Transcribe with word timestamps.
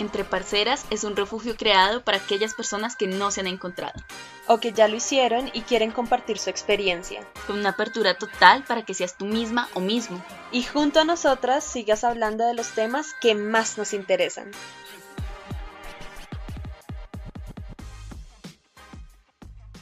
Entre 0.00 0.24
Parceras 0.24 0.86
es 0.88 1.04
un 1.04 1.14
refugio 1.14 1.58
creado 1.58 2.02
para 2.02 2.16
aquellas 2.16 2.54
personas 2.54 2.96
que 2.96 3.06
no 3.06 3.30
se 3.30 3.40
han 3.42 3.46
encontrado. 3.46 4.02
O 4.46 4.58
que 4.58 4.72
ya 4.72 4.88
lo 4.88 4.96
hicieron 4.96 5.50
y 5.52 5.60
quieren 5.60 5.90
compartir 5.90 6.38
su 6.38 6.48
experiencia. 6.48 7.20
Con 7.46 7.58
una 7.58 7.70
apertura 7.70 8.14
total 8.14 8.64
para 8.64 8.82
que 8.82 8.94
seas 8.94 9.18
tú 9.18 9.26
misma 9.26 9.68
o 9.74 9.80
mismo. 9.80 10.24
Y 10.52 10.62
junto 10.62 11.00
a 11.00 11.04
nosotras 11.04 11.64
sigas 11.64 12.02
hablando 12.02 12.46
de 12.46 12.54
los 12.54 12.70
temas 12.70 13.12
que 13.20 13.34
más 13.34 13.76
nos 13.76 13.92
interesan. 13.92 14.50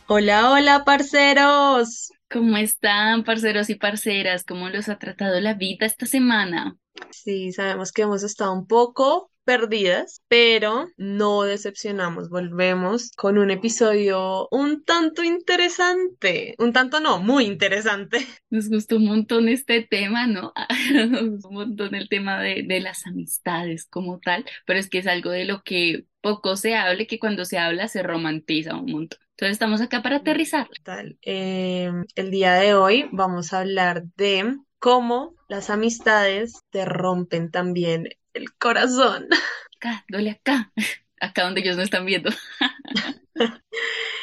Hola, 0.08 0.50
hola, 0.50 0.84
parceros. 0.84 2.10
¿Cómo 2.28 2.56
están, 2.56 3.22
parceros 3.22 3.70
y 3.70 3.76
parceras? 3.76 4.42
¿Cómo 4.42 4.68
los 4.68 4.88
ha 4.88 4.98
tratado 4.98 5.40
la 5.40 5.54
vida 5.54 5.86
esta 5.86 6.06
semana? 6.06 6.76
Sí, 7.12 7.52
sabemos 7.52 7.92
que 7.92 8.02
hemos 8.02 8.24
estado 8.24 8.52
un 8.52 8.66
poco 8.66 9.30
perdidas, 9.48 10.20
pero 10.28 10.88
no 10.98 11.40
decepcionamos. 11.44 12.28
Volvemos 12.28 13.12
con 13.12 13.38
un 13.38 13.50
episodio 13.50 14.46
un 14.50 14.84
tanto 14.84 15.24
interesante. 15.24 16.54
Un 16.58 16.74
tanto 16.74 17.00
no, 17.00 17.18
muy 17.18 17.46
interesante. 17.46 18.18
Nos 18.50 18.68
gustó 18.68 18.96
un 18.96 19.06
montón 19.06 19.48
este 19.48 19.80
tema, 19.80 20.26
¿no? 20.26 20.52
Nos 20.92 21.30
gustó 21.30 21.48
un 21.48 21.54
montón 21.54 21.94
el 21.94 22.10
tema 22.10 22.42
de, 22.42 22.62
de 22.62 22.80
las 22.80 23.06
amistades 23.06 23.86
como 23.86 24.20
tal, 24.20 24.44
pero 24.66 24.78
es 24.78 24.90
que 24.90 24.98
es 24.98 25.06
algo 25.06 25.30
de 25.30 25.46
lo 25.46 25.62
que 25.62 26.04
poco 26.20 26.54
se 26.56 26.74
hable, 26.74 27.06
que 27.06 27.18
cuando 27.18 27.46
se 27.46 27.56
habla 27.56 27.88
se 27.88 28.02
romantiza 28.02 28.76
un 28.76 28.92
montón. 28.92 29.18
Entonces 29.30 29.52
estamos 29.52 29.80
acá 29.80 30.02
para 30.02 30.16
aterrizar. 30.16 30.68
Tal. 30.82 31.16
Eh, 31.22 31.90
el 32.16 32.30
día 32.30 32.52
de 32.52 32.74
hoy 32.74 33.08
vamos 33.12 33.54
a 33.54 33.60
hablar 33.60 34.04
de 34.14 34.58
cómo 34.78 35.36
las 35.48 35.70
amistades 35.70 36.52
te 36.68 36.84
rompen 36.84 37.50
también 37.50 38.08
el 38.38 38.52
corazón. 38.54 39.28
Acá, 39.76 40.04
duele 40.08 40.30
acá, 40.30 40.72
acá 41.20 41.44
donde 41.44 41.60
ellos 41.60 41.76
no 41.76 41.82
están 41.82 42.04
viendo. 42.06 42.30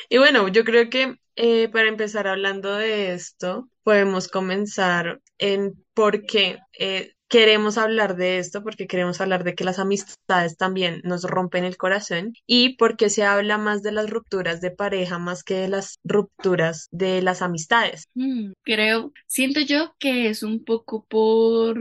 y 0.10 0.18
bueno, 0.18 0.48
yo 0.50 0.64
creo 0.66 0.90
que 0.90 1.18
eh, 1.36 1.70
para 1.70 1.88
empezar 1.88 2.28
hablando 2.28 2.76
de 2.76 3.14
esto, 3.14 3.70
podemos 3.84 4.28
comenzar 4.28 5.22
en 5.38 5.76
por 5.94 6.26
qué 6.26 6.60
eh, 6.78 7.16
queremos 7.28 7.78
hablar 7.78 8.16
de 8.16 8.38
esto 8.38 8.64
porque 8.64 8.88
queremos 8.88 9.20
hablar 9.20 9.44
de 9.44 9.56
que 9.56 9.64
las 9.64 9.80
amistades 9.80 10.58
también 10.58 11.02
nos 11.04 11.24
rompen 11.24 11.64
el 11.64 11.78
corazón 11.78 12.34
y 12.46 12.78
porque 12.78 13.10
se 13.10 13.24
habla 13.24 13.58
más 13.58 13.82
de 13.82 13.92
las 13.92 14.10
rupturas 14.10 14.62
de 14.62 14.72
pareja 14.72 15.20
más 15.20 15.44
que 15.44 15.56
de 15.56 15.68
las 15.68 16.00
rupturas 16.04 16.88
de 16.92 17.22
las 17.22 17.42
amistades. 17.42 18.08
Mm, 18.14 18.52
creo, 18.64 19.12
siento 19.28 19.60
yo 19.62 19.96
que 20.00 20.30
es 20.30 20.44
un 20.44 20.64
poco 20.64 21.06
por 21.10 21.78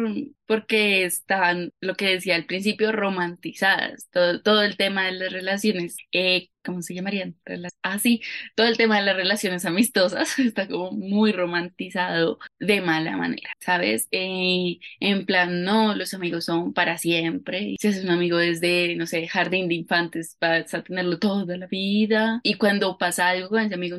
porque 0.47 1.05
están, 1.05 1.73
lo 1.81 1.95
que 1.95 2.07
decía 2.07 2.37
al 2.37 2.47
principio, 2.47 2.93
romantizadas, 2.93 4.09
todo, 4.11 4.43
todo 4.43 4.63
el 4.63 4.77
tema 4.77 5.07
de 5.07 5.13
las 5.13 5.33
relaciones, 5.33 5.97
eh, 6.13 6.49
¿cómo 6.65 6.83
se 6.83 6.95
llamarían? 6.95 7.37
ah, 7.83 7.99
sí, 7.99 8.23
todo 8.55 8.67
el 8.67 8.77
tema 8.77 8.99
de 8.99 9.05
las 9.05 9.17
relaciones 9.17 9.65
amistosas 9.65 10.39
está 10.39 10.69
como 10.69 10.93
muy 10.93 11.33
romantizado 11.33 12.39
de 12.59 12.81
mala 12.81 13.17
manera, 13.17 13.51
¿sabes? 13.61 14.09
Eh, 14.11 14.79
en 15.01 15.27
plan, 15.27 15.65
no, 15.65 15.95
los 15.95 16.15
amigos 16.15 16.45
son 16.47 16.73
para 16.73 16.99
siempre, 16.99 17.77
si 17.81 17.89
es 17.89 18.03
un 18.03 18.11
amigo 18.11 18.39
desde, 18.39 18.97
no 18.97 19.07
sé, 19.07 19.27
jardín 19.29 19.69
de 19.69 19.75
infantes, 19.75 20.37
vas 20.41 20.73
a 20.75 20.83
tenerlo 20.83 21.19
toda 21.19 21.57
la 21.57 21.67
vida, 21.67 22.41
y 22.43 22.55
cuando 22.55 22.99
pasa 22.99 23.29
algo 23.29 23.49
con 23.51 23.61
ese 23.61 23.75
amigo 23.75 23.99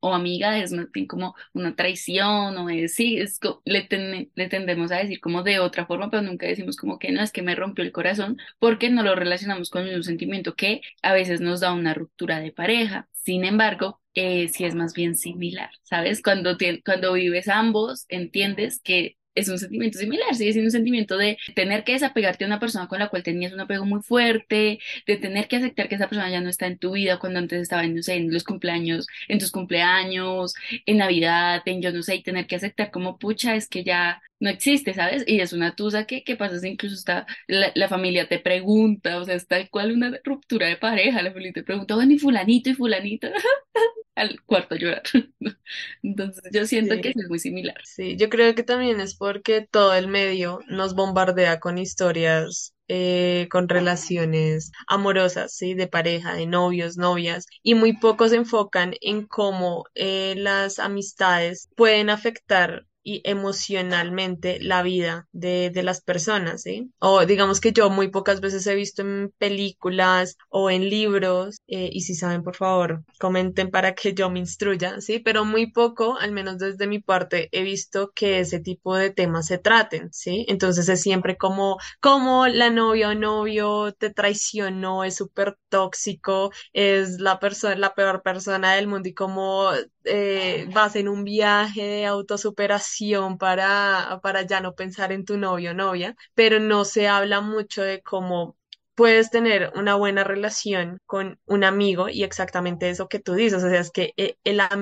o 0.00 0.14
amiga, 0.14 0.58
es 0.58 0.72
como 1.08 1.34
una 1.52 1.74
traición, 1.76 2.56
o 2.56 2.70
es, 2.70 2.94
sí, 2.94 3.18
es, 3.18 3.38
le, 3.64 3.88
le 4.34 4.48
tendemos 4.48 4.90
a 4.92 4.96
decir 4.96 5.20
como 5.20 5.42
de 5.42 5.58
otra 5.58 5.85
forma, 5.86 6.10
pero 6.10 6.22
nunca 6.22 6.46
decimos 6.46 6.76
como 6.76 6.98
que 6.98 7.12
no, 7.12 7.22
es 7.22 7.32
que 7.32 7.42
me 7.42 7.54
rompió 7.54 7.84
el 7.84 7.92
corazón, 7.92 8.38
porque 8.58 8.90
no 8.90 9.02
lo 9.02 9.14
relacionamos 9.14 9.70
con 9.70 9.86
un 9.88 10.02
sentimiento 10.02 10.54
que 10.54 10.80
a 11.02 11.12
veces 11.12 11.40
nos 11.40 11.60
da 11.60 11.72
una 11.72 11.94
ruptura 11.94 12.40
de 12.40 12.52
pareja. 12.52 13.08
Sin 13.12 13.44
embargo, 13.44 14.00
eh, 14.14 14.48
sí 14.48 14.64
es 14.64 14.74
más 14.74 14.94
bien 14.94 15.16
similar, 15.16 15.70
¿sabes? 15.82 16.22
Cuando, 16.22 16.56
cuando 16.84 17.12
vives 17.14 17.48
ambos, 17.48 18.06
entiendes 18.08 18.80
que 18.82 19.16
es 19.36 19.48
un 19.48 19.58
sentimiento 19.58 19.98
similar, 19.98 20.34
sigue 20.34 20.52
siendo 20.52 20.68
un 20.68 20.72
sentimiento 20.72 21.16
de 21.18 21.38
tener 21.54 21.84
que 21.84 21.92
desapegarte 21.92 22.44
a 22.44 22.46
una 22.48 22.58
persona 22.58 22.88
con 22.88 22.98
la 22.98 23.08
cual 23.08 23.22
tenías 23.22 23.52
un 23.52 23.60
apego 23.60 23.84
muy 23.84 24.02
fuerte, 24.02 24.80
de 25.06 25.16
tener 25.18 25.46
que 25.46 25.56
aceptar 25.56 25.88
que 25.88 25.94
esa 25.96 26.08
persona 26.08 26.30
ya 26.30 26.40
no 26.40 26.48
está 26.48 26.66
en 26.66 26.78
tu 26.78 26.92
vida 26.92 27.18
cuando 27.18 27.38
antes 27.38 27.60
estaba 27.60 27.84
en, 27.84 27.94
no 27.94 28.02
sé, 28.02 28.14
en 28.14 28.32
los 28.32 28.44
cumpleaños, 28.44 29.06
en 29.28 29.38
tus 29.38 29.52
cumpleaños, 29.52 30.54
en 30.86 30.96
Navidad, 30.96 31.62
en 31.66 31.82
yo 31.82 31.92
no 31.92 32.02
sé, 32.02 32.16
y 32.16 32.22
tener 32.22 32.46
que 32.46 32.56
aceptar 32.56 32.90
como 32.90 33.18
pucha, 33.18 33.54
es 33.54 33.68
que 33.68 33.84
ya 33.84 34.22
no 34.40 34.50
existe, 34.50 34.94
¿sabes? 34.94 35.24
Y 35.26 35.40
es 35.40 35.52
una 35.52 35.74
tusa 35.74 36.06
que, 36.06 36.22
que 36.24 36.36
pasa, 36.36 36.66
incluso 36.66 36.94
está, 36.94 37.26
la, 37.46 37.88
familia 37.88 38.28
te 38.28 38.38
pregunta, 38.38 39.18
o 39.18 39.24
sea, 39.24 39.34
es 39.34 39.46
tal 39.46 39.70
cual 39.70 39.92
una 39.92 40.18
ruptura 40.24 40.66
de 40.68 40.76
pareja, 40.76 41.22
la 41.22 41.30
familia 41.30 41.52
te 41.52 41.62
pregunta, 41.62 41.94
bueno, 41.94 42.12
y 42.12 42.18
fulanito 42.18 42.70
y 42.70 42.74
fulanita, 42.74 43.30
al 44.14 44.42
cuarto 44.42 44.74
a 44.74 44.78
llorar. 44.78 45.02
Entonces 46.02 46.44
yo 46.52 46.66
siento 46.66 47.00
que 47.00 47.10
es 47.10 47.28
muy 47.28 47.38
similar. 47.38 47.76
Sí, 47.84 48.16
yo 48.16 48.28
creo 48.28 48.54
que 48.54 48.62
también 48.62 49.00
es 49.00 49.16
porque 49.16 49.66
todo 49.70 49.94
el 49.94 50.08
medio 50.08 50.60
nos 50.68 50.94
bombardea 50.94 51.60
con 51.60 51.78
historias 51.78 52.74
eh, 52.88 53.48
con 53.50 53.68
relaciones 53.68 54.70
amorosas, 54.86 55.52
¿sí? 55.54 55.74
De 55.74 55.88
pareja, 55.88 56.34
de 56.34 56.46
novios, 56.46 56.96
novias, 56.96 57.46
y 57.62 57.74
muy 57.74 57.94
pocos 57.98 58.30
se 58.30 58.36
enfocan 58.36 58.94
en 59.00 59.26
cómo 59.26 59.86
eh, 59.94 60.34
las 60.36 60.78
amistades 60.78 61.68
pueden 61.74 62.10
afectar 62.10 62.86
y 63.08 63.20
emocionalmente 63.24 64.58
la 64.60 64.82
vida 64.82 65.28
de, 65.30 65.70
de 65.70 65.82
las 65.84 66.00
personas, 66.00 66.62
¿sí? 66.62 66.90
O 66.98 67.24
digamos 67.24 67.60
que 67.60 67.72
yo 67.72 67.88
muy 67.88 68.08
pocas 68.08 68.40
veces 68.40 68.66
he 68.66 68.74
visto 68.74 69.02
en 69.02 69.32
películas 69.38 70.36
o 70.48 70.70
en 70.70 70.90
libros, 70.90 71.58
eh, 71.68 71.88
y 71.92 72.00
si 72.00 72.16
saben, 72.16 72.42
por 72.42 72.56
favor, 72.56 73.04
comenten 73.20 73.70
para 73.70 73.94
que 73.94 74.12
yo 74.12 74.28
me 74.28 74.40
instruya, 74.40 75.00
¿sí? 75.00 75.20
Pero 75.20 75.44
muy 75.44 75.70
poco, 75.70 76.18
al 76.18 76.32
menos 76.32 76.58
desde 76.58 76.88
mi 76.88 76.98
parte, 76.98 77.48
he 77.52 77.62
visto 77.62 78.10
que 78.12 78.40
ese 78.40 78.58
tipo 78.58 78.96
de 78.96 79.10
temas 79.10 79.46
se 79.46 79.58
traten, 79.58 80.12
¿sí? 80.12 80.44
Entonces 80.48 80.88
es 80.88 81.00
siempre 81.00 81.36
como, 81.36 81.78
como 82.00 82.48
la 82.48 82.70
novia 82.70 83.10
o 83.10 83.14
novio 83.14 83.92
te 83.92 84.10
traicionó, 84.10 85.04
es 85.04 85.14
súper 85.16 85.56
tóxico, 85.68 86.50
es 86.72 87.20
la 87.20 87.38
persona, 87.38 87.76
la 87.76 87.94
peor 87.94 88.22
persona 88.22 88.74
del 88.74 88.88
mundo 88.88 89.08
y 89.08 89.14
como 89.14 89.70
eh, 90.06 90.68
vas 90.72 90.96
en 90.96 91.08
un 91.08 91.24
viaje 91.24 91.82
de 91.82 92.06
autosuperación 92.06 93.38
para, 93.38 94.20
para 94.22 94.42
ya 94.42 94.60
no 94.60 94.74
pensar 94.74 95.12
en 95.12 95.24
tu 95.24 95.36
novio 95.38 95.72
o 95.72 95.74
novia, 95.74 96.16
pero 96.34 96.60
no 96.60 96.84
se 96.84 97.08
habla 97.08 97.40
mucho 97.40 97.82
de 97.82 98.02
cómo 98.02 98.56
puedes 98.96 99.30
tener 99.30 99.72
una 99.76 99.94
buena 99.94 100.24
relación 100.24 100.98
con 101.06 101.38
un 101.44 101.64
amigo 101.64 102.08
y 102.08 102.24
exactamente 102.24 102.88
eso 102.88 103.08
que 103.08 103.18
tú 103.20 103.34
dices, 103.34 103.62
o 103.62 103.68
sea, 103.68 103.80
es 103.80 103.90
que 103.90 104.14
eh, 104.16 104.36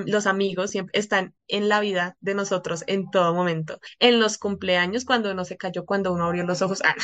los 0.07 0.27
amigos 0.27 0.71
siempre 0.71 0.99
están 0.99 1.35
en 1.49 1.69
la 1.69 1.81
vida 1.81 2.17
de 2.21 2.35
nosotros 2.35 2.85
en 2.87 3.11
todo 3.11 3.35
momento, 3.35 3.81
en 3.99 4.21
los 4.21 4.39
cumpleaños, 4.39 5.05
cuando 5.05 5.33
uno 5.33 5.45
se 5.45 5.57
cayó, 5.57 5.85
cuando 5.85 6.13
uno 6.13 6.27
abrió 6.27 6.45
los 6.45 6.63
ojos, 6.63 6.81
ah, 6.85 6.95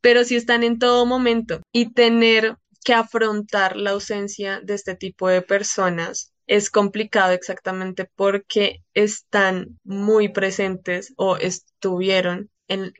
pero 0.00 0.24
sí 0.24 0.36
están 0.36 0.62
en 0.62 0.78
todo 0.78 1.06
momento. 1.06 1.60
Y 1.72 1.92
tener 1.92 2.56
que 2.84 2.94
afrontar 2.94 3.76
la 3.76 3.90
ausencia 3.90 4.60
de 4.60 4.74
este 4.74 4.94
tipo 4.94 5.28
de 5.28 5.42
personas 5.42 6.32
es 6.46 6.70
complicado 6.70 7.32
exactamente 7.32 8.10
porque 8.14 8.82
están 8.94 9.78
muy 9.84 10.28
presentes 10.28 11.12
o 11.16 11.36
estuvieron 11.36 12.50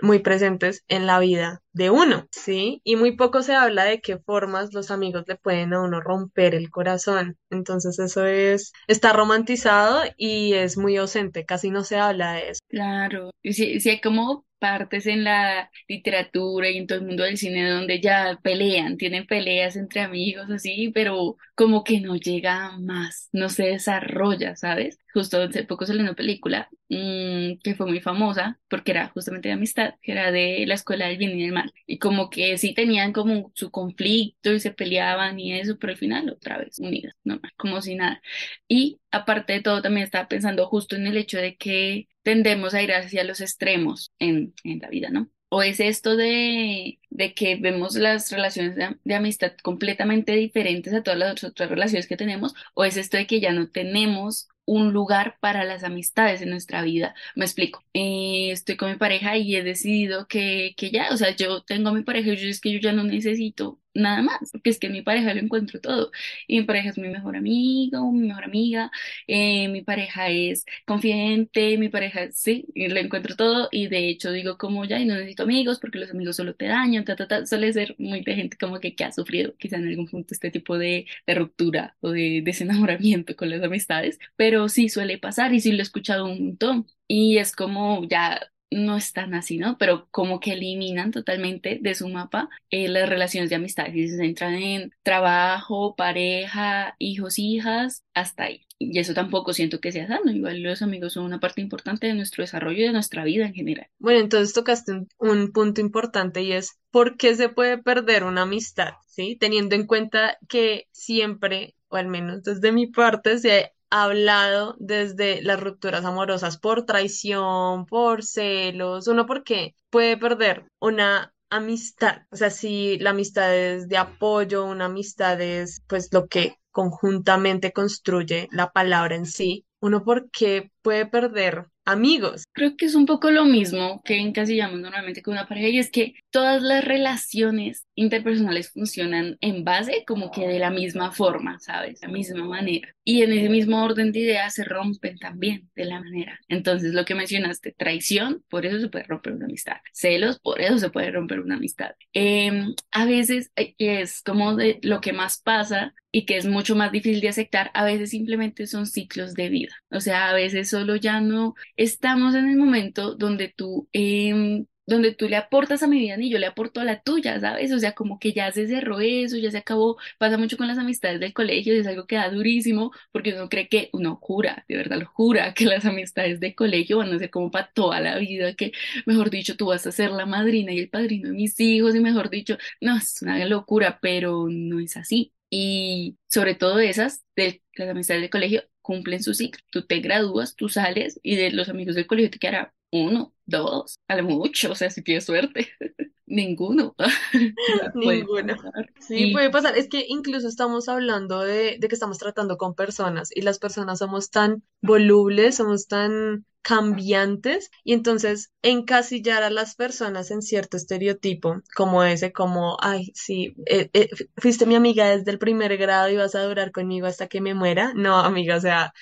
muy 0.01 0.21
presentes 0.21 0.84
en 0.89 1.07
la 1.07 1.19
vida 1.19 1.62
de 1.76 1.91
uno, 1.91 2.26
¿sí? 2.32 2.81
Y 2.84 2.97
muy 2.97 3.16
poco 3.16 3.42
se 3.42 3.54
habla 3.54 3.84
de 3.84 4.00
qué 4.00 4.19
formas 4.19 4.72
los 4.72 4.91
amigos 4.91 5.25
le 5.26 5.37
pueden 5.37 5.75
a 5.75 5.82
uno 5.82 6.00
romper 6.00 6.54
el 6.54 6.70
corazón. 6.70 7.37
Entonces 7.50 7.98
eso 7.98 8.25
es, 8.26 8.72
está 8.88 9.12
romantizado 9.12 10.03
y 10.16 10.54
es 10.54 10.78
muy 10.78 10.97
ausente, 10.97 11.44
casi 11.44 11.70
no 11.70 11.84
se 11.84 11.97
habla 11.98 12.32
de 12.34 12.50
eso. 12.50 12.60
Claro, 12.69 13.31
y 13.42 13.53
si, 13.53 13.81
si 13.81 13.91
hay 13.91 14.00
como 14.00 14.44
partes 14.59 15.06
en 15.06 15.23
la 15.23 15.70
literatura 15.88 16.69
y 16.69 16.78
en 16.78 16.87
todo 16.88 16.99
el 16.99 17.06
mundo 17.06 17.23
del 17.23 17.38
cine 17.38 17.70
donde 17.70 18.00
ya 18.00 18.38
pelean, 18.43 18.96
tienen 18.96 19.26
peleas 19.26 19.76
entre 19.76 20.00
amigos 20.00 20.50
así, 20.50 20.90
pero 20.93 21.37
como 21.55 21.84
que 21.84 22.00
no 22.00 22.17
llega 22.17 22.76
más, 22.79 23.29
no 23.32 23.49
se 23.50 23.64
desarrolla, 23.67 24.56
¿sabes? 24.56 24.99
Justo 25.14 25.40
hace 25.43 25.64
poco 25.64 25.87
salió 25.87 26.02
una 26.02 26.14
película 26.14 26.69
mmm, 26.88 27.58
que 27.62 27.75
fue 27.76 27.87
muy 27.87 28.00
famosa 28.00 28.58
porque 28.69 28.90
era 28.90 29.08
justamente 29.11 29.49
de 29.49 29.55
amistad, 29.55 29.94
que 30.02 30.12
era 30.12 30.32
de 30.32 30.64
la 30.67 30.75
escuela 30.75 31.06
del 31.06 31.19
bien 31.19 31.38
y 31.38 31.43
del 31.44 31.52
mal, 31.52 31.66
y 31.87 31.99
como 31.99 32.31
que 32.31 32.59
sí 32.59 32.75
tenían 32.75 33.13
como 33.13 33.53
su 33.55 33.71
conflicto 33.71 34.53
y 34.53 34.61
se 34.61 34.73
peleaban 34.73 35.39
y 35.41 35.55
eso, 35.55 35.79
pero 35.79 35.93
al 35.93 35.99
final 35.99 36.31
otra 36.31 36.59
vez 36.59 36.79
unidas, 36.79 37.15
¿no? 37.25 37.41
Como 37.57 37.83
si 37.83 37.95
nada. 37.97 38.23
Y 38.69 39.01
aparte 39.11 39.55
de 39.55 39.63
todo, 39.63 39.83
también 39.83 40.05
estaba 40.05 40.29
pensando 40.29 40.67
justo 40.69 40.97
en 40.97 41.07
el 41.07 41.17
hecho 41.17 41.39
de 41.39 41.57
que 41.57 42.09
tendemos 42.23 42.75
a 42.75 42.83
ir 42.83 42.93
hacia 42.93 43.25
los 43.25 43.41
extremos 43.41 44.13
en, 44.19 44.55
en 44.65 44.79
la 44.81 44.89
vida, 44.89 45.11
¿no? 45.11 45.31
O 45.49 45.63
es 45.63 45.81
esto 45.81 46.17
de, 46.17 46.99
de 47.17 47.35
que 47.35 47.57
vemos 47.57 47.97
las 47.97 48.31
relaciones 48.31 48.77
de, 48.77 49.15
amistad 49.15 49.53
completamente 49.63 50.33
diferentes 50.33 50.93
a 50.93 51.03
todas 51.03 51.19
las 51.19 51.45
otras 51.45 51.71
relaciones 51.71 52.07
que 52.07 52.17
tenemos, 52.17 52.55
o 52.75 52.85
es 52.85 52.97
esto 52.97 53.17
de 53.17 53.27
que 53.27 53.41
ya 53.41 53.53
no 53.53 53.69
tenemos 53.71 54.49
un 54.67 54.93
lugar 54.93 55.39
para 55.41 55.65
las 55.65 55.85
amistades 55.85 56.43
en 56.43 56.51
nuestra 56.51 56.83
vida. 56.83 57.15
Me 57.37 57.45
explico. 57.45 57.85
Eh, 57.95 58.51
estoy 58.53 58.77
con 58.77 58.91
mi 58.91 58.97
pareja 58.97 59.37
y 59.37 59.57
he 59.57 59.63
decidido 59.63 60.27
que, 60.29 60.75
que 60.77 60.91
ya, 60.91 61.09
o 61.13 61.17
sea, 61.17 61.35
yo 61.37 61.63
tengo 61.63 61.91
a 61.91 61.93
mi 61.95 62.03
pareja 62.03 62.31
y 62.33 62.37
yo 62.37 62.49
es 62.49 62.61
que 62.61 62.73
yo 62.73 62.81
ya 62.81 62.93
no 62.93 63.05
necesito 63.05 63.81
nada 63.97 64.23
más, 64.23 64.51
porque 64.53 64.71
es 64.71 64.79
que 64.79 64.87
en 64.89 64.93
mi 64.93 65.03
pareja 65.03 65.35
lo 65.35 65.41
encuentro 65.41 65.81
todo. 65.81 66.11
Y 66.47 66.61
mi 66.61 66.67
pareja 66.67 66.91
es 66.91 66.99
mi 66.99 67.09
mejor 67.09 67.37
amigo, 67.37 68.13
mi 68.13 68.29
mejor 68.29 68.45
amiga, 68.45 68.91
eh, 69.27 69.69
mi 69.69 69.83
pareja 69.83 70.29
es 70.31 70.65
confidente, 70.85 71.79
mi 71.79 71.89
pareja, 71.89 72.31
sí, 72.33 72.67
lo 72.75 72.99
encuentro 73.01 73.37
todo. 73.37 73.69
Y 73.73 73.89
de 73.89 74.09
hecho 74.09 74.33
digo 74.33 74.59
como 74.59 74.85
ya, 74.85 74.99
y 75.01 75.07
no 75.07 75.15
necesito 75.15 75.45
amigos 75.45 75.81
porque 75.81 75.99
los 75.99 76.11
amigos 76.11 76.37
solo 76.37 76.55
te 76.55 76.67
dañan, 76.67 77.05
Suele 77.47 77.73
ser 77.73 77.94
muy 77.99 78.23
de 78.23 78.35
gente 78.35 78.56
como 78.58 78.81
que, 78.81 78.94
que 78.94 79.05
ha 79.05 79.12
sufrido 79.12 79.55
quizá 79.56 79.76
en 79.76 79.88
algún 79.88 80.06
punto 80.08 80.35
este 80.35 80.50
tipo 80.50 80.79
de, 80.79 81.06
de 81.26 81.35
ruptura 81.35 81.97
o 82.00 82.11
de 82.11 82.43
desenamoramiento 82.44 83.37
con 83.37 83.50
las 83.50 83.62
amistades, 83.62 84.19
pero 84.37 84.69
sí 84.69 84.88
suele 84.88 85.19
pasar 85.19 85.53
y 85.55 85.61
sí 85.61 85.73
lo 85.73 85.79
he 85.79 85.82
escuchado 85.82 86.25
un 86.26 86.44
montón. 86.47 86.87
Y 87.08 87.38
es 87.38 87.53
como 87.55 88.05
ya 88.08 88.41
no 88.71 88.97
están 88.97 89.35
así, 89.35 89.59
¿no? 89.59 89.79
Pero 89.79 90.09
como 90.11 90.41
que 90.41 90.53
eliminan 90.55 91.11
totalmente 91.13 91.79
de 91.81 91.95
su 91.95 92.09
mapa 92.09 92.49
eh, 92.71 92.89
las 92.89 93.09
relaciones 93.09 93.51
de 93.51 93.57
amistad 93.57 93.87
y 93.93 94.09
se 94.09 94.17
centran 94.17 94.55
en 94.55 94.93
trabajo, 95.03 95.95
pareja, 95.97 96.95
hijos, 96.99 97.39
hijas, 97.39 98.05
hasta 98.15 98.45
ahí. 98.45 98.67
Y 98.79 98.99
eso 98.99 99.15
tampoco 99.15 99.53
siento 99.55 99.81
que 99.81 99.93
sea 99.93 100.07
sano. 100.07 100.31
Igual 100.31 100.63
los 100.63 100.83
amigos 100.83 101.15
son 101.15 101.25
una 101.25 101.41
parte 101.41 101.61
importante 101.63 102.07
de 102.07 102.15
nuestro 102.15 102.43
desarrollo 102.43 102.79
y 102.79 102.87
de 102.87 102.93
nuestra 102.93 103.25
vida 103.25 103.47
en 103.47 103.55
general. 103.55 103.89
Bueno, 103.99 104.21
entonces 104.21 104.53
tocaste 104.53 104.93
un, 104.93 105.09
un 105.19 105.53
punto 105.53 105.81
importante 105.81 106.43
y 106.43 106.53
es 106.53 106.79
¿por 106.91 107.17
qué 107.17 107.35
se 107.35 107.49
puede 107.49 107.79
perder 107.79 108.25
una 108.25 108.43
amistad? 108.43 108.95
¿Sí? 109.07 109.37
Teniendo 109.41 109.75
en 109.75 109.87
cuenta 109.87 110.37
que 110.49 110.89
siempre, 110.93 111.75
o 111.89 111.97
al 111.97 112.09
menos 112.09 112.43
desde 112.43 112.73
mi 112.73 112.87
parte, 112.87 113.39
se 113.39 113.73
hablado 114.02 114.76
desde 114.78 115.43
las 115.43 115.60
rupturas 115.60 116.04
amorosas 116.04 116.58
por 116.58 116.84
traición, 116.84 117.87
por 117.87 118.25
celos, 118.25 119.06
uno 119.08 119.26
porque 119.26 119.75
puede 119.90 120.16
perder 120.16 120.66
una 120.81 121.32
amistad, 121.50 122.22
o 122.31 122.37
sea, 122.37 122.50
si 122.50 122.98
la 122.98 123.10
amistad 123.10 123.54
es 123.56 123.88
de 123.88 123.96
apoyo, 123.98 124.64
una 124.64 124.87
amistad 124.87 125.40
es 125.40 125.82
pues 125.87 126.12
lo 126.12 126.26
que 126.28 126.56
conjuntamente 126.70 127.72
construye 127.72 128.48
la 128.52 128.70
palabra 128.72 129.14
en 129.14 129.26
sí, 129.26 129.66
uno 129.81 130.04
porque 130.04 130.70
puede 130.82 131.06
perder 131.06 131.66
amigos. 131.87 132.44
Creo 132.53 132.77
que 132.77 132.87
es 132.87 132.94
un 132.94 133.06
poco 133.06 133.31
lo 133.31 133.44
mismo 133.44 134.03
que 134.05 134.19
encasillamos 134.19 134.81
normalmente 134.81 135.23
con 135.23 135.33
una 135.33 135.49
pareja 135.49 135.69
y 135.69 135.79
es 135.79 135.91
que 135.91 136.15
todas 136.31 136.61
las 136.61 136.85
relaciones 136.85 137.87
interpersonales 137.94 138.71
funcionan 138.71 139.38
en 139.41 139.65
base 139.65 140.05
como 140.06 140.31
que 140.31 140.47
de 140.47 140.59
la 140.59 140.71
misma 140.71 141.12
forma, 141.12 141.59
¿sabes? 141.61 142.00
La 142.03 142.09
misma 142.09 142.44
manera. 142.44 142.94
Y 143.05 143.23
en 143.23 143.33
ese 143.33 143.49
mismo 143.49 143.83
orden 143.83 144.12
de 144.12 144.19
ideas 144.19 144.55
se 144.55 144.65
rompen 144.65 145.19
también 145.19 145.71
de 145.75 145.85
la 145.85 146.00
manera. 146.00 146.38
Entonces, 146.49 146.93
lo 146.93 147.05
que 147.05 147.15
mencionaste, 147.15 147.73
traición, 147.73 148.44
por 148.49 148.67
eso 148.67 148.81
se 148.81 148.89
puede 148.89 149.05
romper 149.05 149.32
una 149.35 149.47
amistad. 149.47 149.77
Celos, 149.93 150.41
por 150.41 150.61
eso 150.61 150.79
se 150.79 150.91
puede 150.91 151.11
romper 151.12 151.41
una 151.41 151.55
amistad. 151.55 151.93
Em, 152.12 152.75
a 152.91 153.06
veces 153.06 153.50
eh, 153.56 153.75
es 153.79 154.23
como 154.23 154.56
de 154.56 154.81
lo 154.82 155.00
que 155.00 155.12
más 155.12 155.41
pasa 155.41 155.94
y 156.17 156.25
que 156.25 156.39
es 156.39 156.47
mucho 156.47 156.75
más 156.77 156.93
difícil 156.93 157.21
de 157.21 157.29
aceptar, 157.29 157.71
a 157.75 157.85
veces 157.85 158.09
simplemente 158.11 158.67
son 158.67 158.87
ciclos 158.87 159.35
de 159.35 159.51
vida. 159.51 159.75
O 159.91 160.01
sea, 160.01 160.31
a 160.31 160.35
veces 160.35 160.71
solo 160.71 160.97
ya 160.97 161.21
no 161.21 161.55
estamos 161.77 162.35
en 162.35 162.49
el 162.49 162.57
momento 162.57 163.15
donde 163.15 163.53
tú 163.55 163.87
em, 163.93 164.65
donde 164.87 165.13
tú 165.15 165.29
le 165.29 165.37
aportas 165.37 165.83
a 165.83 165.89
mi 165.89 165.99
vida 165.99 166.17
y 166.19 166.31
yo 166.31 166.39
le 166.39 166.47
aporto 166.47 166.81
a 166.81 166.85
la 166.85 167.01
tuya, 167.03 167.39
¿sabes? 167.41 167.71
O 167.73 167.79
sea, 167.79 167.93
como 167.93 168.19
que 168.19 168.33
ya 168.33 168.51
se 168.53 168.67
cerró 168.69 169.01
eso, 169.01 169.37
ya 169.37 169.51
se 169.51 169.59
acabó, 169.59 169.97
pasa 170.19 170.39
mucho 170.39 170.57
con 170.57 170.69
las 170.69 170.79
amistades 170.79 171.19
del 171.21 171.33
colegio, 171.35 171.75
es 171.75 171.87
algo 171.87 172.07
que 172.07 172.17
da 172.17 172.31
durísimo, 172.31 172.93
porque 173.13 173.35
uno 173.35 173.49
cree 173.49 173.69
que, 173.69 173.91
uno 173.93 174.17
jura, 174.23 174.65
de 174.69 174.77
verdad 174.77 174.99
lo 175.01 175.07
jura, 175.07 175.53
que 175.55 175.65
las 175.67 175.85
amistades 175.85 176.41
de 176.41 176.55
colegio 176.55 176.99
van 176.99 177.13
a 177.13 177.19
ser 177.19 177.31
como 177.31 177.51
para 177.51 177.71
toda 177.73 178.01
la 178.01 178.17
vida, 178.19 178.55
que, 178.55 178.73
mejor 179.07 179.29
dicho, 179.31 179.57
tú 179.57 179.67
vas 179.67 179.87
a 179.87 179.93
ser 179.93 180.11
la 180.13 180.25
madrina 180.27 180.73
y 180.73 180.79
el 180.79 180.89
padrino 180.89 181.29
de 181.31 181.35
mis 181.35 181.59
hijos, 181.61 181.95
y 181.95 182.01
mejor 182.01 182.31
dicho, 182.31 182.57
no, 182.81 182.97
es 182.97 183.21
una 183.23 183.45
locura, 183.47 183.99
pero 184.01 184.47
no 184.49 184.79
es 184.81 184.97
así. 184.97 185.33
Y 185.50 186.19
sobre 186.28 186.54
todo 186.54 186.81
esas 186.81 187.25
de 187.37 187.62
las 187.75 187.88
amistades 187.90 188.22
del 188.22 188.31
colegio 188.31 188.64
cumplen 188.82 189.22
su 189.22 189.34
ciclo. 189.34 189.62
Tú 189.70 189.87
te 189.87 190.00
gradúas, 190.00 190.56
tú 190.56 190.69
sales 190.69 191.20
y 191.22 191.37
de 191.37 191.50
los 191.52 191.69
amigos 191.69 191.94
del 191.96 192.06
colegio 192.06 192.31
te 192.31 192.38
quedará 192.38 192.75
uno, 193.04 193.34
dos, 193.44 193.98
a 194.08 194.16
lo 194.16 194.25
mucho, 194.25 194.72
o 194.72 194.75
sea, 194.75 194.90
si 194.90 195.02
tienes 195.02 195.25
suerte. 195.25 195.69
Ninguno. 196.26 196.96
Ninguno. 197.94 198.56
Sí, 198.98 199.32
puede 199.32 199.50
pasar. 199.50 199.78
Es 199.78 199.88
que 199.88 200.04
incluso 200.08 200.48
estamos 200.48 200.88
hablando 200.88 201.40
de, 201.40 201.78
de 201.78 201.88
que 201.88 201.94
estamos 201.94 202.19
tratando 202.19 202.56
con 202.56 202.75
personas 202.75 203.31
y 203.32 203.43
las 203.43 203.60
personas 203.60 204.00
somos 204.00 204.31
tan 204.31 204.64
volubles, 204.82 205.56
somos 205.56 205.87
tan 205.87 206.44
cambiantes 206.66 207.70
y 207.84 207.93
entonces 207.93 208.50
encasillar 208.60 209.44
a 209.44 209.50
las 209.50 209.76
personas 209.76 210.32
en 210.32 210.43
cierto 210.43 210.76
estereotipo 210.76 211.62
como 211.76 212.02
ese, 212.02 212.32
como, 212.32 212.76
ay, 212.81 213.12
sí, 213.14 213.54
eh, 213.66 213.88
eh, 213.93 214.08
fuiste 214.37 214.66
mi 214.66 214.75
amiga 214.75 215.08
desde 215.16 215.31
el 215.31 215.38
primer 215.38 215.76
grado 215.76 216.08
y 216.10 216.16
vas 216.16 216.34
a 216.34 216.43
durar 216.43 216.72
conmigo 216.72 217.06
hasta 217.06 217.28
que 217.28 217.40
me 217.40 217.54
muera. 217.54 217.93
No, 217.94 218.19
amiga, 218.19 218.56
o 218.56 218.60
sea, 218.60 218.93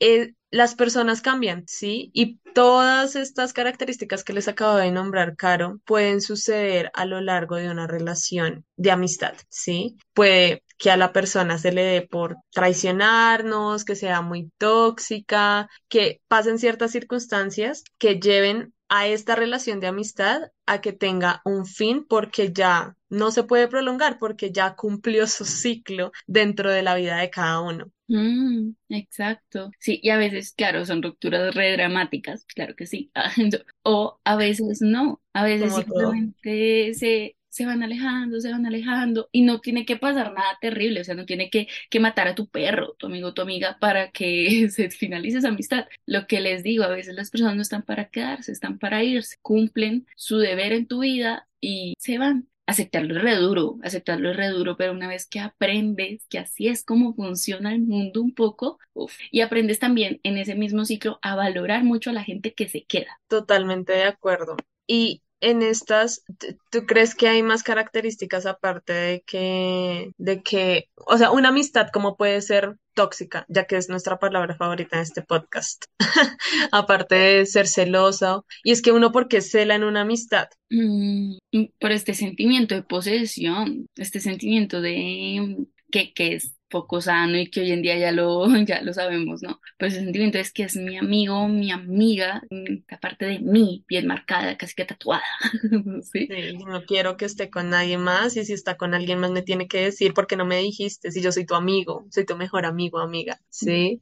eh, 0.00 0.34
las 0.50 0.74
personas 0.74 1.22
cambian, 1.22 1.64
¿sí? 1.66 2.10
Y 2.12 2.38
todas 2.54 3.14
estas 3.14 3.52
características 3.52 4.24
que 4.24 4.32
les 4.32 4.48
acabo 4.48 4.76
de 4.76 4.90
nombrar, 4.90 5.36
Caro, 5.36 5.80
pueden 5.84 6.20
suceder 6.20 6.90
a 6.94 7.04
lo 7.04 7.20
largo 7.20 7.56
de 7.56 7.70
una 7.70 7.86
relación 7.86 8.64
de 8.76 8.90
amistad, 8.90 9.34
¿sí? 9.48 9.96
Puede 10.12 10.64
que 10.78 10.90
a 10.90 10.96
la 10.96 11.12
persona 11.12 11.58
se 11.58 11.72
le 11.72 11.82
dé 11.82 12.02
por 12.02 12.36
traicionarnos, 12.52 13.84
que 13.84 13.94
sea 13.94 14.22
muy 14.22 14.50
tóxica, 14.58 15.68
que 15.88 16.20
pasen 16.26 16.58
ciertas 16.58 16.90
circunstancias 16.92 17.84
que 17.98 18.18
lleven 18.18 18.72
a 18.88 19.06
esta 19.06 19.36
relación 19.36 19.78
de 19.78 19.86
amistad 19.86 20.50
a 20.66 20.80
que 20.80 20.92
tenga 20.92 21.42
un 21.44 21.64
fin 21.64 22.04
porque 22.08 22.52
ya 22.52 22.96
no 23.08 23.30
se 23.30 23.44
puede 23.44 23.68
prolongar 23.68 24.18
porque 24.18 24.50
ya 24.52 24.74
cumplió 24.74 25.26
su 25.28 25.44
ciclo 25.44 26.12
dentro 26.26 26.70
de 26.70 26.82
la 26.82 26.96
vida 26.96 27.18
de 27.18 27.30
cada 27.30 27.60
uno. 27.60 27.92
Mm, 28.12 28.72
exacto. 28.88 29.70
Sí, 29.78 30.00
y 30.02 30.10
a 30.10 30.16
veces, 30.16 30.52
claro, 30.52 30.84
son 30.84 31.00
rupturas 31.02 31.54
re 31.54 31.72
dramáticas, 31.72 32.44
claro 32.46 32.74
que 32.74 32.86
sí. 32.86 33.12
O 33.84 34.20
a 34.24 34.36
veces 34.36 34.82
no, 34.82 35.22
a 35.32 35.44
veces 35.44 35.74
Como 35.74 35.84
todo. 35.84 36.12
simplemente 36.12 36.92
se, 36.94 37.36
se 37.48 37.66
van 37.66 37.82
alejando, 37.84 38.40
se 38.40 38.50
van 38.50 38.66
alejando 38.66 39.28
y 39.30 39.42
no 39.42 39.60
tiene 39.60 39.86
que 39.86 39.96
pasar 39.96 40.32
nada 40.34 40.58
terrible, 40.60 41.00
o 41.02 41.04
sea, 41.04 41.14
no 41.14 41.24
tiene 41.24 41.50
que, 41.50 41.68
que 41.88 42.00
matar 42.00 42.26
a 42.26 42.34
tu 42.34 42.48
perro, 42.48 42.94
tu 42.98 43.06
amigo, 43.06 43.32
tu 43.32 43.42
amiga 43.42 43.78
para 43.80 44.10
que 44.10 44.68
se 44.70 44.90
finalice 44.90 45.38
esa 45.38 45.48
amistad. 45.48 45.86
Lo 46.04 46.26
que 46.26 46.40
les 46.40 46.64
digo, 46.64 46.82
a 46.84 46.88
veces 46.88 47.14
las 47.14 47.30
personas 47.30 47.54
no 47.56 47.62
están 47.62 47.82
para 47.84 48.08
quedarse, 48.10 48.50
están 48.52 48.78
para 48.80 49.04
irse, 49.04 49.36
cumplen 49.40 50.06
su 50.16 50.38
deber 50.38 50.72
en 50.72 50.86
tu 50.88 51.00
vida 51.00 51.48
y 51.60 51.94
se 51.98 52.18
van. 52.18 52.48
Aceptarlo 52.70 53.16
es 53.16 53.22
re 53.22 53.34
duro, 53.34 53.78
aceptarlo 53.82 54.30
es 54.30 54.36
re 54.36 54.46
duro, 54.48 54.76
pero 54.76 54.92
una 54.92 55.08
vez 55.08 55.26
que 55.26 55.40
aprendes 55.40 56.24
que 56.28 56.38
así 56.38 56.68
es 56.68 56.84
como 56.84 57.14
funciona 57.14 57.72
el 57.72 57.80
mundo 57.80 58.22
un 58.22 58.32
poco, 58.32 58.78
uf, 58.92 59.12
y 59.32 59.40
aprendes 59.40 59.80
también 59.80 60.20
en 60.22 60.38
ese 60.38 60.54
mismo 60.54 60.84
ciclo 60.84 61.18
a 61.22 61.34
valorar 61.34 61.82
mucho 61.82 62.10
a 62.10 62.12
la 62.12 62.22
gente 62.22 62.54
que 62.54 62.68
se 62.68 62.84
queda. 62.84 63.20
Totalmente 63.26 63.92
de 63.92 64.04
acuerdo. 64.04 64.56
Y 64.86 65.22
en 65.40 65.62
estas, 65.62 66.24
¿tú 66.70 66.86
crees 66.86 67.14
que 67.14 67.28
hay 67.28 67.42
más 67.42 67.62
características 67.62 68.46
aparte 68.46 68.92
de 68.92 69.22
que, 69.22 70.12
de 70.18 70.42
que, 70.42 70.88
o 70.96 71.16
sea, 71.16 71.30
una 71.30 71.48
amistad 71.48 71.88
como 71.92 72.16
puede 72.16 72.40
ser 72.40 72.76
tóxica, 72.94 73.46
ya 73.48 73.64
que 73.66 73.76
es 73.76 73.88
nuestra 73.88 74.18
palabra 74.18 74.56
favorita 74.56 74.96
en 74.96 75.02
este 75.02 75.22
podcast, 75.22 75.84
aparte 76.72 77.14
de 77.14 77.46
ser 77.46 77.66
celosa, 77.66 78.40
y 78.64 78.72
es 78.72 78.82
que 78.82 78.92
uno 78.92 79.12
porque 79.12 79.40
cela 79.40 79.74
en 79.74 79.84
una 79.84 80.02
amistad, 80.02 80.48
Mm, 80.70 81.38
por 81.80 81.90
este 81.90 82.14
sentimiento 82.14 82.76
de 82.76 82.82
posesión, 82.82 83.88
este 83.96 84.20
sentimiento 84.20 84.80
de 84.80 85.66
que, 85.90 86.12
que 86.14 86.34
es 86.34 86.54
poco 86.70 87.00
sano 87.00 87.36
y 87.36 87.50
que 87.50 87.60
hoy 87.60 87.72
en 87.72 87.82
día 87.82 87.98
ya 87.98 88.12
lo, 88.12 88.46
ya 88.66 88.80
lo 88.82 88.94
sabemos, 88.94 89.42
¿no? 89.42 89.60
Pues 89.78 89.92
ese 89.92 90.04
sentimiento 90.04 90.38
es 90.38 90.52
que 90.52 90.62
es 90.62 90.76
mi 90.76 90.96
amigo, 90.96 91.46
mi 91.48 91.70
amiga, 91.70 92.42
mm, 92.50 92.94
aparte 92.94 93.26
de 93.26 93.38
mí, 93.40 93.84
bien 93.88 94.06
marcada, 94.06 94.56
casi 94.56 94.74
que 94.74 94.84
tatuada, 94.84 95.22
¿sí? 96.12 96.28
No 96.66 96.84
quiero 96.84 97.16
que 97.16 97.26
esté 97.26 97.50
con 97.50 97.70
nadie 97.70 97.98
más 97.98 98.36
y 98.36 98.44
si 98.44 98.54
está 98.54 98.76
con 98.76 98.94
alguien 98.94 99.18
más 99.18 99.30
me 99.30 99.42
tiene 99.42 99.68
que 99.68 99.82
decir 99.82 100.14
porque 100.14 100.36
no 100.36 100.46
me 100.46 100.58
dijiste 100.58 101.10
si 101.10 101.20
yo 101.20 101.32
soy 101.32 101.44
tu 101.44 101.54
amigo, 101.54 102.06
soy 102.10 102.24
tu 102.24 102.36
mejor 102.36 102.64
amigo, 102.64 102.98
amiga, 103.00 103.40
¿sí? 103.50 104.00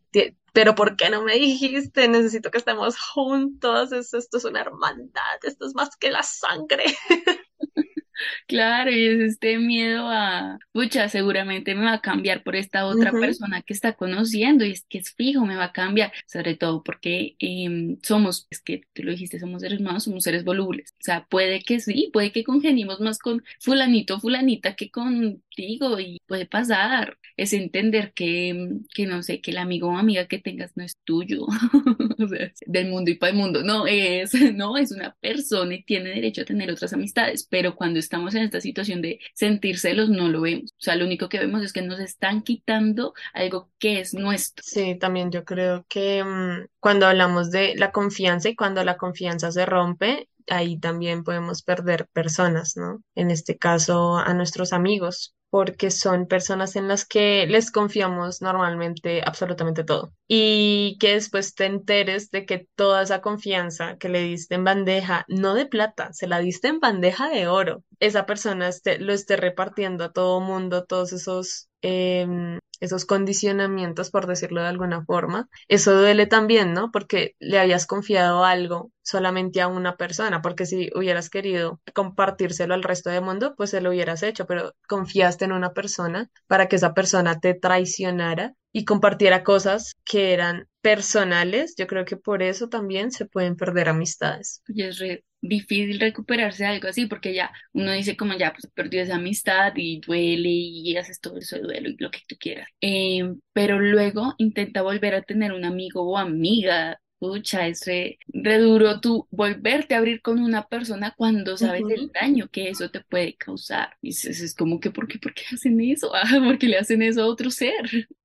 Pero 0.52 0.74
¿por 0.74 0.96
qué 0.96 1.10
no 1.10 1.22
me 1.22 1.34
dijiste? 1.34 2.08
Necesito 2.08 2.50
que 2.50 2.58
estemos 2.58 2.98
juntos, 2.98 3.92
esto, 3.92 4.18
esto 4.18 4.38
es 4.38 4.44
una 4.44 4.60
hermandad, 4.60 5.38
esto 5.42 5.66
es 5.66 5.74
más 5.74 5.96
que 5.96 6.10
la 6.10 6.22
sangre. 6.22 6.84
Claro, 8.46 8.90
y 8.90 9.06
es 9.06 9.20
este 9.20 9.58
miedo 9.58 10.08
a, 10.08 10.58
pucha, 10.72 11.08
seguramente 11.08 11.74
me 11.74 11.84
va 11.84 11.94
a 11.94 12.00
cambiar 12.00 12.42
por 12.42 12.56
esta 12.56 12.86
otra 12.86 13.12
persona 13.12 13.62
que 13.62 13.72
está 13.72 13.94
conociendo 13.94 14.64
y 14.64 14.72
es 14.72 14.84
que 14.88 14.98
es 14.98 15.14
fijo, 15.14 15.44
me 15.46 15.56
va 15.56 15.64
a 15.64 15.72
cambiar, 15.72 16.12
sobre 16.26 16.56
todo 16.56 16.82
porque 16.82 17.36
em, 17.38 17.98
somos, 18.02 18.46
es 18.50 18.60
que 18.60 18.82
tú 18.92 19.02
lo 19.02 19.12
dijiste, 19.12 19.38
somos 19.38 19.62
seres 19.62 19.80
humanos, 19.80 20.04
somos 20.04 20.24
seres 20.24 20.44
volubles, 20.44 20.92
o 20.92 21.02
sea, 21.02 21.26
puede 21.28 21.60
que 21.62 21.80
sí, 21.80 22.10
puede 22.12 22.32
que 22.32 22.44
congeniemos 22.44 23.00
más 23.00 23.18
con 23.18 23.42
fulanito 23.60 24.18
fulanita 24.20 24.74
que 24.74 24.90
contigo 24.90 25.98
y 26.00 26.20
puede 26.26 26.46
pasar, 26.46 27.18
es 27.36 27.52
entender 27.52 28.12
que, 28.14 28.48
em, 28.48 28.84
que 28.94 29.06
no 29.06 29.22
sé, 29.22 29.40
que 29.40 29.50
el 29.52 29.58
amigo 29.58 29.88
o 29.88 29.96
amiga 29.98 30.26
que 30.26 30.38
tengas 30.38 30.76
no 30.76 30.84
es 30.84 30.96
tuyo, 31.04 31.46
o 32.18 32.28
sea, 32.28 32.52
del 32.66 32.88
mundo 32.88 33.10
y 33.10 33.14
para 33.14 33.30
el 33.32 33.38
mundo, 33.38 33.62
no 33.62 33.86
es, 33.86 34.32
no, 34.54 34.76
es 34.76 34.92
una 34.92 35.14
persona 35.20 35.74
y 35.74 35.82
tiene 35.84 36.10
derecho 36.10 36.42
a 36.42 36.44
tener 36.44 36.70
otras 36.70 36.92
amistades, 36.92 37.46
pero 37.48 37.74
cuando 37.76 37.98
estamos 38.08 38.34
en 38.34 38.42
esta 38.42 38.60
situación 38.60 39.02
de 39.02 39.20
sentir 39.34 39.78
celos, 39.78 40.08
no 40.08 40.28
lo 40.28 40.40
vemos. 40.40 40.72
O 40.72 40.80
sea, 40.80 40.96
lo 40.96 41.04
único 41.04 41.28
que 41.28 41.38
vemos 41.38 41.62
es 41.62 41.72
que 41.72 41.82
nos 41.82 42.00
están 42.00 42.42
quitando 42.42 43.12
algo 43.34 43.70
que 43.78 44.00
es 44.00 44.14
nuestro. 44.14 44.64
Sí, 44.66 44.96
también 44.96 45.30
yo 45.30 45.44
creo 45.44 45.84
que 45.88 46.24
mm, 46.24 46.68
cuando 46.80 47.06
hablamos 47.06 47.50
de 47.50 47.74
la 47.76 47.92
confianza 47.92 48.48
y 48.48 48.56
cuando 48.56 48.82
la 48.82 48.96
confianza 48.96 49.52
se 49.52 49.66
rompe, 49.66 50.28
ahí 50.50 50.78
también 50.78 51.24
podemos 51.24 51.62
perder 51.62 52.08
personas, 52.12 52.76
¿no? 52.76 53.00
En 53.14 53.30
este 53.30 53.56
caso, 53.58 54.16
a 54.18 54.34
nuestros 54.34 54.72
amigos, 54.72 55.34
porque 55.50 55.90
son 55.90 56.26
personas 56.26 56.76
en 56.76 56.88
las 56.88 57.06
que 57.06 57.46
les 57.48 57.70
confiamos 57.70 58.42
normalmente 58.42 59.22
absolutamente 59.24 59.84
todo. 59.84 60.12
Y 60.26 60.96
que 61.00 61.14
después 61.14 61.54
te 61.54 61.66
enteres 61.66 62.30
de 62.30 62.44
que 62.44 62.68
toda 62.76 63.02
esa 63.02 63.20
confianza 63.22 63.96
que 63.98 64.08
le 64.10 64.20
diste 64.22 64.54
en 64.56 64.64
bandeja, 64.64 65.24
no 65.28 65.54
de 65.54 65.66
plata, 65.66 66.12
se 66.12 66.26
la 66.26 66.38
diste 66.40 66.68
en 66.68 66.80
bandeja 66.80 67.28
de 67.30 67.46
oro, 67.48 67.82
esa 68.00 68.26
persona 68.26 68.68
esté- 68.68 68.98
lo 68.98 69.12
esté 69.12 69.36
repartiendo 69.36 70.04
a 70.04 70.12
todo 70.12 70.40
mundo, 70.40 70.84
todos 70.84 71.12
esos... 71.12 71.68
em, 71.82 72.58
esos 72.80 73.04
condicionamientos, 73.04 74.10
por 74.10 74.26
decirlo 74.26 74.62
de 74.62 74.68
alguna 74.68 75.04
forma. 75.04 75.48
Eso 75.68 75.94
duele 75.94 76.26
también, 76.26 76.72
¿no? 76.74 76.90
Porque 76.90 77.34
le 77.38 77.58
habías 77.58 77.86
confiado 77.86 78.44
algo 78.44 78.92
solamente 79.02 79.60
a 79.60 79.68
una 79.68 79.96
persona, 79.96 80.42
porque 80.42 80.66
si 80.66 80.90
hubieras 80.94 81.30
querido 81.30 81.80
compartírselo 81.94 82.74
al 82.74 82.82
resto 82.82 83.10
del 83.10 83.22
mundo, 83.22 83.54
pues 83.56 83.70
se 83.70 83.80
lo 83.80 83.90
hubieras 83.90 84.22
hecho, 84.22 84.46
pero 84.46 84.74
confiaste 84.86 85.46
en 85.46 85.52
una 85.52 85.72
persona 85.72 86.30
para 86.46 86.68
que 86.68 86.76
esa 86.76 86.94
persona 86.94 87.40
te 87.40 87.54
traicionara 87.54 88.54
y 88.72 88.84
compartiera 88.84 89.44
cosas 89.44 89.96
que 90.04 90.34
eran 90.34 90.68
personales. 90.82 91.74
Yo 91.76 91.86
creo 91.86 92.04
que 92.04 92.16
por 92.16 92.42
eso 92.42 92.68
también 92.68 93.10
se 93.10 93.26
pueden 93.26 93.56
perder 93.56 93.88
amistades. 93.88 94.62
Y 94.68 94.82
es 94.82 94.98
difícil 95.40 96.00
recuperarse 96.00 96.64
de 96.64 96.70
algo 96.70 96.88
así, 96.88 97.06
porque 97.06 97.34
ya 97.34 97.50
uno 97.72 97.92
dice 97.92 98.16
como 98.16 98.34
ya, 98.36 98.52
pues 98.52 98.66
perdió 98.74 99.02
esa 99.02 99.16
amistad 99.16 99.72
y 99.76 100.00
duele 100.00 100.48
y 100.50 100.96
haces 100.96 101.20
todo 101.20 101.38
eso 101.38 101.56
de 101.56 101.62
duelo 101.62 101.88
y 101.90 101.96
lo 101.98 102.10
que 102.10 102.20
tú 102.28 102.36
quieras. 102.38 102.68
Eh, 102.80 103.34
pero 103.52 103.78
luego 103.80 104.34
intenta 104.38 104.82
volver 104.82 105.14
a 105.14 105.22
tener 105.22 105.52
un 105.52 105.64
amigo 105.64 106.02
o 106.02 106.18
amiga. 106.18 107.00
Pucha, 107.18 107.66
es 107.66 107.84
re, 107.84 108.16
re 108.28 108.58
duro 108.58 109.00
tú 109.00 109.26
volverte 109.32 109.94
a 109.94 109.98
abrir 109.98 110.22
con 110.22 110.38
una 110.38 110.68
persona 110.68 111.14
cuando 111.16 111.56
sabes 111.56 111.82
el 111.88 112.12
daño 112.12 112.48
que 112.48 112.68
eso 112.68 112.90
te 112.90 113.00
puede 113.00 113.36
causar. 113.36 113.96
Y 114.00 114.10
es, 114.10 114.24
es 114.24 114.54
como 114.54 114.78
que, 114.78 114.92
¿por 114.92 115.08
qué, 115.08 115.18
por 115.18 115.34
qué 115.34 115.42
hacen 115.52 115.80
eso? 115.80 116.12
Ah, 116.14 116.40
porque 116.44 116.68
le 116.68 116.78
hacen 116.78 117.02
eso 117.02 117.22
a 117.22 117.26
otro 117.26 117.50
ser. 117.50 117.74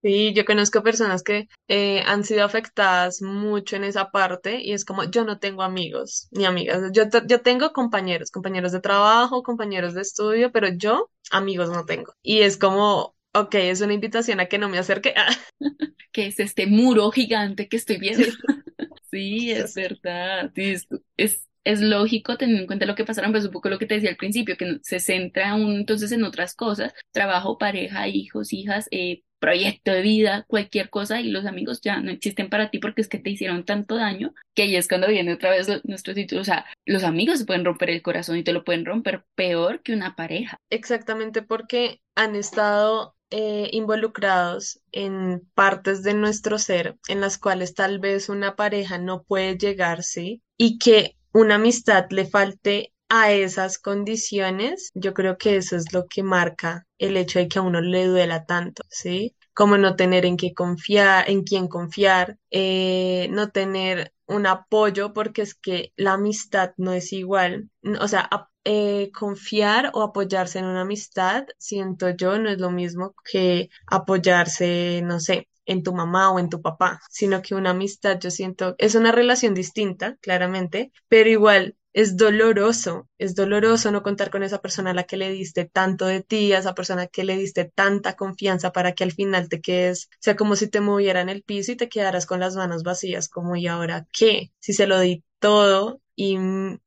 Sí, 0.04 0.34
yo 0.34 0.46
conozco 0.46 0.84
personas 0.84 1.24
que 1.24 1.48
eh, 1.68 2.04
han 2.06 2.24
sido 2.24 2.44
afectadas 2.44 3.22
mucho 3.22 3.76
en 3.78 3.84
esa 3.84 4.12
parte 4.12 4.62
y 4.62 4.74
es 4.74 4.86
como 4.86 5.06
yo 5.06 5.26
no 5.26 5.40
tengo 5.40 5.64
amigos 5.64 6.28
ni 6.32 6.46
amigas. 6.46 6.92
Yo, 6.92 7.04
yo 7.28 7.42
tengo 7.42 7.72
compañeros, 7.74 8.30
compañeros 8.30 8.74
de 8.74 8.82
trabajo, 8.82 9.42
compañeros 9.42 9.94
de 9.96 10.02
estudio, 10.02 10.52
pero 10.52 10.68
yo 10.70 11.10
amigos 11.32 11.70
no 11.70 11.86
tengo. 11.86 12.14
Y 12.22 12.42
es 12.42 12.58
como, 12.58 13.16
ok, 13.34 13.56
es 13.56 13.82
una 13.82 13.94
invitación 13.94 14.40
a 14.40 14.46
que 14.48 14.58
no 14.60 14.70
me 14.70 14.78
acerque. 14.78 15.14
que 16.12 16.28
es 16.28 16.40
este 16.40 16.68
muro 16.68 17.12
gigante 17.12 17.68
que 17.68 17.78
estoy 17.78 17.98
viendo. 17.98 18.26
Sí, 18.26 18.63
Sí, 19.14 19.52
es 19.52 19.76
verdad. 19.76 20.52
Es, 20.56 20.88
es, 21.64 21.82
lógico 21.82 22.36
teniendo 22.36 22.62
en 22.62 22.68
cuenta 22.68 22.88
lo 22.88 22.96
que 22.96 23.06
pasaron, 23.06 23.32
pues 23.32 23.46
un 23.46 23.52
poco 23.52 23.70
lo 23.70 23.78
que 23.78 23.86
te 23.86 23.94
decía 23.94 24.10
al 24.10 24.16
principio, 24.16 24.58
que 24.58 24.80
se 24.82 25.00
centra 25.00 25.54
uno 25.54 25.76
entonces 25.76 26.12
en 26.12 26.24
otras 26.24 26.56
cosas, 26.56 26.94
trabajo, 27.12 27.60
pareja, 27.60 28.08
hijos, 28.08 28.54
hijas, 28.54 28.88
eh, 28.90 29.22
proyecto 29.38 29.92
de 29.92 30.02
vida, 30.02 30.46
cualquier 30.48 30.90
cosa, 30.90 31.22
y 31.22 31.30
los 31.30 31.46
amigos 31.46 31.82
ya 31.82 32.00
no 32.00 32.10
existen 32.10 32.50
para 32.50 32.72
ti 32.72 32.80
porque 32.80 33.02
es 33.02 33.08
que 33.08 33.20
te 33.20 33.30
hicieron 33.30 33.66
tanto 33.66 33.98
daño, 33.98 34.34
que 34.56 34.64
ahí 34.64 34.76
es 34.76 34.88
cuando 34.88 35.08
viene 35.08 35.34
otra 35.34 35.52
vez 35.52 35.68
nuestro 35.84 36.16
título. 36.16 36.42
O 36.42 36.46
sea, 36.46 36.66
los 36.88 37.04
amigos 37.04 37.38
se 37.38 37.46
pueden 37.46 37.66
romper 37.66 37.92
el 37.92 38.02
corazón 38.02 38.38
y 38.38 38.44
te 38.44 38.54
lo 38.54 38.64
pueden 38.64 38.84
romper 38.84 39.26
peor 39.36 39.84
que 39.84 39.94
una 39.94 40.16
pareja. 40.16 40.58
Exactamente 40.72 41.44
porque 41.44 42.02
han 42.16 42.36
estado 42.36 43.16
eh, 43.36 43.70
involucrados 43.72 44.80
en 44.92 45.42
partes 45.56 46.04
de 46.04 46.14
nuestro 46.14 46.60
ser 46.60 46.98
en 47.08 47.20
las 47.20 47.40
cuales 47.40 47.74
tal 47.74 47.98
vez 47.98 48.30
una 48.30 48.56
pareja 48.56 49.00
no 49.00 49.24
puede 49.24 49.58
llegar, 49.58 50.04
¿sí? 50.04 50.44
Y 50.56 50.78
que 50.78 51.18
una 51.34 51.56
amistad 51.56 52.06
le 52.12 52.28
falte 52.28 52.94
a 53.10 53.32
esas 53.32 53.80
condiciones, 53.80 54.92
yo 54.94 55.16
creo 55.16 55.40
que 55.40 55.56
eso 55.58 55.76
es 55.76 55.94
lo 55.94 56.06
que 56.08 56.22
marca 56.22 56.86
el 57.00 57.18
hecho 57.18 57.40
de 57.40 57.48
que 57.48 57.58
a 57.58 57.64
uno 57.64 57.82
le 57.82 58.06
duela 58.06 58.46
tanto, 58.46 58.84
¿sí? 58.90 59.36
Como 59.56 59.80
no 59.80 59.96
tener 59.96 60.28
en 60.28 60.38
qué 60.38 60.54
confiar, 60.54 61.28
en 61.28 61.42
quién 61.44 61.68
confiar, 61.68 62.38
eh, 62.52 63.30
no 63.32 63.50
tener 63.50 64.13
un 64.28 64.48
apoyo, 64.48 65.14
porque 65.14 65.42
es 65.44 65.56
que 65.56 65.94
la 65.96 66.14
amistad 66.14 66.74
no 66.78 66.94
es 66.94 67.14
igual. 67.14 67.70
O 68.00 68.08
sea, 68.08 68.30
eh, 68.66 69.12
confiar 69.14 69.92
o 69.94 70.02
apoyarse 70.04 70.60
en 70.60 70.66
una 70.66 70.82
amistad, 70.82 71.46
siento 71.58 72.10
yo, 72.12 72.38
no 72.40 72.50
es 72.50 72.60
lo 72.60 72.72
mismo 72.72 73.14
que 73.30 73.70
apoyarse, 73.88 75.02
no 75.04 75.20
sé, 75.20 75.50
en 75.66 75.84
tu 75.84 75.94
mamá 75.94 76.32
o 76.32 76.40
en 76.40 76.50
tu 76.50 76.62
papá, 76.62 77.02
sino 77.10 77.42
que 77.42 77.56
una 77.56 77.72
amistad, 77.72 78.20
yo 78.20 78.32
siento, 78.32 78.76
es 78.78 78.96
una 78.96 79.12
relación 79.12 79.54
distinta, 79.54 80.18
claramente, 80.22 80.92
pero 81.08 81.30
igual 81.30 81.76
es 81.94 82.18
doloroso, 82.18 83.10
es 83.18 83.36
doloroso 83.36 83.92
no 83.92 84.04
contar 84.04 84.30
con 84.32 84.44
esa 84.44 84.62
persona 84.62 84.92
a 84.92 84.94
la 84.94 85.04
que 85.06 85.18
le 85.18 85.32
diste 85.32 85.66
tanto 85.66 86.06
de 86.06 86.22
ti, 86.24 86.54
a 86.54 86.60
esa 86.60 86.74
persona 86.76 87.08
que 87.08 87.24
le 87.24 87.38
diste 87.38 87.66
tanta 87.66 88.16
confianza 88.16 88.72
para 88.72 88.94
que 88.94 89.04
al 89.04 89.12
final 89.12 89.50
te 89.50 89.62
quedes, 89.62 90.10
sea, 90.20 90.36
como 90.36 90.56
si 90.56 90.68
te 90.70 90.82
moviera 90.82 91.22
en 91.22 91.30
el 91.30 91.44
piso 91.44 91.72
y 91.72 91.76
te 91.78 91.90
quedaras 91.90 92.26
con 92.26 92.40
las 92.40 92.56
manos 92.56 92.84
vacías, 92.84 93.30
como 93.30 93.56
y 93.56 93.68
ahora 93.68 94.08
qué, 94.12 94.52
si 94.60 94.74
se 94.74 94.88
lo 94.88 95.00
di 95.00 95.24
todo 95.40 96.02
y 96.16 96.38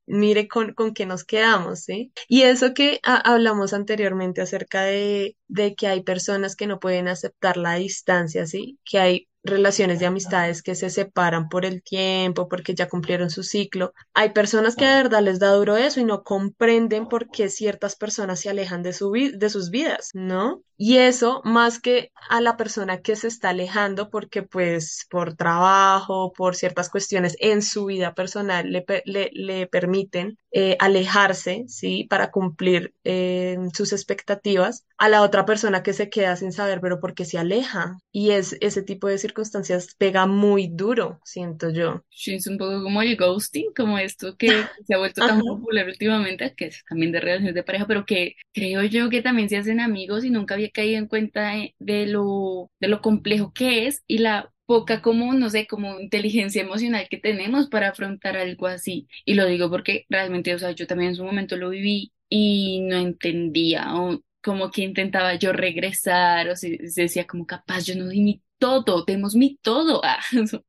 mire 0.06 0.48
con, 0.48 0.72
con 0.74 0.94
qué 0.94 1.06
nos 1.06 1.24
quedamos, 1.24 1.80
¿sí? 1.84 2.12
Y 2.28 2.42
eso 2.42 2.74
que 2.74 3.00
ha- 3.02 3.16
hablamos 3.32 3.72
anteriormente 3.72 4.40
acerca 4.40 4.82
de, 4.84 5.36
de 5.48 5.74
que 5.74 5.88
hay 5.88 6.02
personas 6.02 6.56
que 6.56 6.66
no 6.66 6.78
pueden 6.80 7.08
aceptar 7.08 7.56
la 7.56 7.74
distancia, 7.74 8.46
¿sí? 8.46 8.78
Que 8.84 8.98
hay 8.98 9.28
relaciones 9.46 9.98
de 9.98 10.06
amistades 10.06 10.62
que 10.62 10.74
se 10.74 10.90
separan 10.90 11.48
por 11.48 11.64
el 11.64 11.82
tiempo, 11.82 12.48
porque 12.48 12.74
ya 12.74 12.88
cumplieron 12.88 13.30
su 13.30 13.42
ciclo. 13.42 13.92
Hay 14.14 14.30
personas 14.30 14.76
que 14.76 14.84
de 14.86 14.96
verdad 14.96 15.22
les 15.22 15.38
da 15.38 15.52
duro 15.52 15.76
eso 15.76 16.00
y 16.00 16.04
no 16.04 16.22
comprenden 16.22 17.08
por 17.08 17.30
qué 17.30 17.48
ciertas 17.48 17.96
personas 17.96 18.40
se 18.40 18.50
alejan 18.50 18.82
de 18.82 18.92
su 18.92 19.12
de 19.12 19.50
sus 19.50 19.70
vidas, 19.70 20.10
¿no? 20.14 20.62
Y 20.78 20.98
eso 20.98 21.40
más 21.44 21.80
que 21.80 22.12
a 22.28 22.40
la 22.40 22.56
persona 22.56 23.00
que 23.00 23.16
se 23.16 23.28
está 23.28 23.50
alejando 23.50 24.10
porque 24.10 24.42
pues 24.42 25.06
por 25.10 25.34
trabajo, 25.34 26.32
por 26.32 26.54
ciertas 26.54 26.90
cuestiones 26.90 27.36
en 27.40 27.62
su 27.62 27.86
vida 27.86 28.14
personal 28.14 28.70
le, 28.70 28.84
le, 29.06 29.30
le 29.32 29.66
permiten 29.66 30.38
eh, 30.52 30.76
alejarse, 30.80 31.64
¿sí? 31.68 32.04
Para 32.08 32.30
cumplir 32.30 32.94
eh, 33.04 33.58
sus 33.74 33.92
expectativas 33.92 34.86
a 34.98 35.08
la 35.08 35.22
otra 35.22 35.44
persona 35.46 35.82
que 35.82 35.92
se 35.92 36.10
queda 36.10 36.36
sin 36.36 36.52
saber, 36.52 36.80
pero 36.80 37.00
porque 37.00 37.24
se 37.24 37.38
aleja. 37.38 37.98
Y 38.12 38.30
es 38.30 38.56
ese 38.60 38.82
tipo 38.82 39.08
de 39.08 39.18
circunstancias 39.18 39.94
pega 39.98 40.26
muy 40.26 40.68
duro, 40.68 41.20
siento 41.24 41.70
yo. 41.70 42.02
Sí, 42.10 42.34
es 42.34 42.46
un 42.46 42.56
poco 42.56 42.82
como 42.82 43.02
el 43.02 43.14
ghosting, 43.16 43.72
como 43.76 43.98
esto 43.98 44.36
que 44.38 44.48
se 44.86 44.94
ha 44.94 44.98
vuelto 44.98 45.20
tan 45.26 45.40
popular 45.42 45.86
últimamente, 45.86 46.54
que 46.56 46.66
es 46.66 46.82
también 46.88 47.12
de 47.12 47.20
relaciones 47.20 47.54
de 47.54 47.62
pareja, 47.62 47.86
pero 47.86 48.06
que 48.06 48.36
creo 48.52 48.82
yo 48.84 49.10
que 49.10 49.20
también 49.22 49.48
se 49.50 49.58
hacen 49.58 49.80
amigos 49.80 50.24
y 50.24 50.30
nunca 50.30 50.54
había 50.54 50.65
caído 50.72 50.98
en 50.98 51.06
cuenta 51.08 51.50
de, 51.52 51.74
de 51.78 52.06
lo, 52.06 52.70
de 52.80 52.88
lo 52.88 53.00
complejo 53.02 53.52
que 53.52 53.86
es 53.86 54.02
y 54.06 54.18
la 54.18 54.52
poca 54.66 55.00
como, 55.02 55.32
no 55.34 55.48
sé, 55.50 55.66
como 55.66 56.00
inteligencia 56.00 56.62
emocional 56.62 57.06
que 57.08 57.18
tenemos 57.18 57.68
para 57.68 57.90
afrontar 57.90 58.36
algo 58.36 58.66
así. 58.66 59.08
Y 59.24 59.34
lo 59.34 59.46
digo 59.46 59.70
porque 59.70 60.04
realmente, 60.08 60.54
o 60.54 60.58
sea, 60.58 60.72
yo 60.72 60.86
también 60.86 61.10
en 61.10 61.16
su 61.16 61.24
momento 61.24 61.56
lo 61.56 61.70
viví 61.70 62.12
y 62.28 62.80
no 62.82 62.96
entendía, 62.96 63.94
o 63.94 64.20
como 64.42 64.70
que 64.70 64.82
intentaba 64.82 65.34
yo 65.36 65.52
regresar, 65.52 66.48
o 66.48 66.56
se, 66.56 66.88
se 66.88 67.02
decía 67.02 67.26
como 67.26 67.46
capaz, 67.46 67.84
yo 67.84 67.94
no 67.96 68.08
di 68.08 68.20
mi 68.22 68.42
todo, 68.58 69.04
demos 69.04 69.34
mi 69.34 69.56
todo. 69.58 70.00
Ah, 70.04 70.20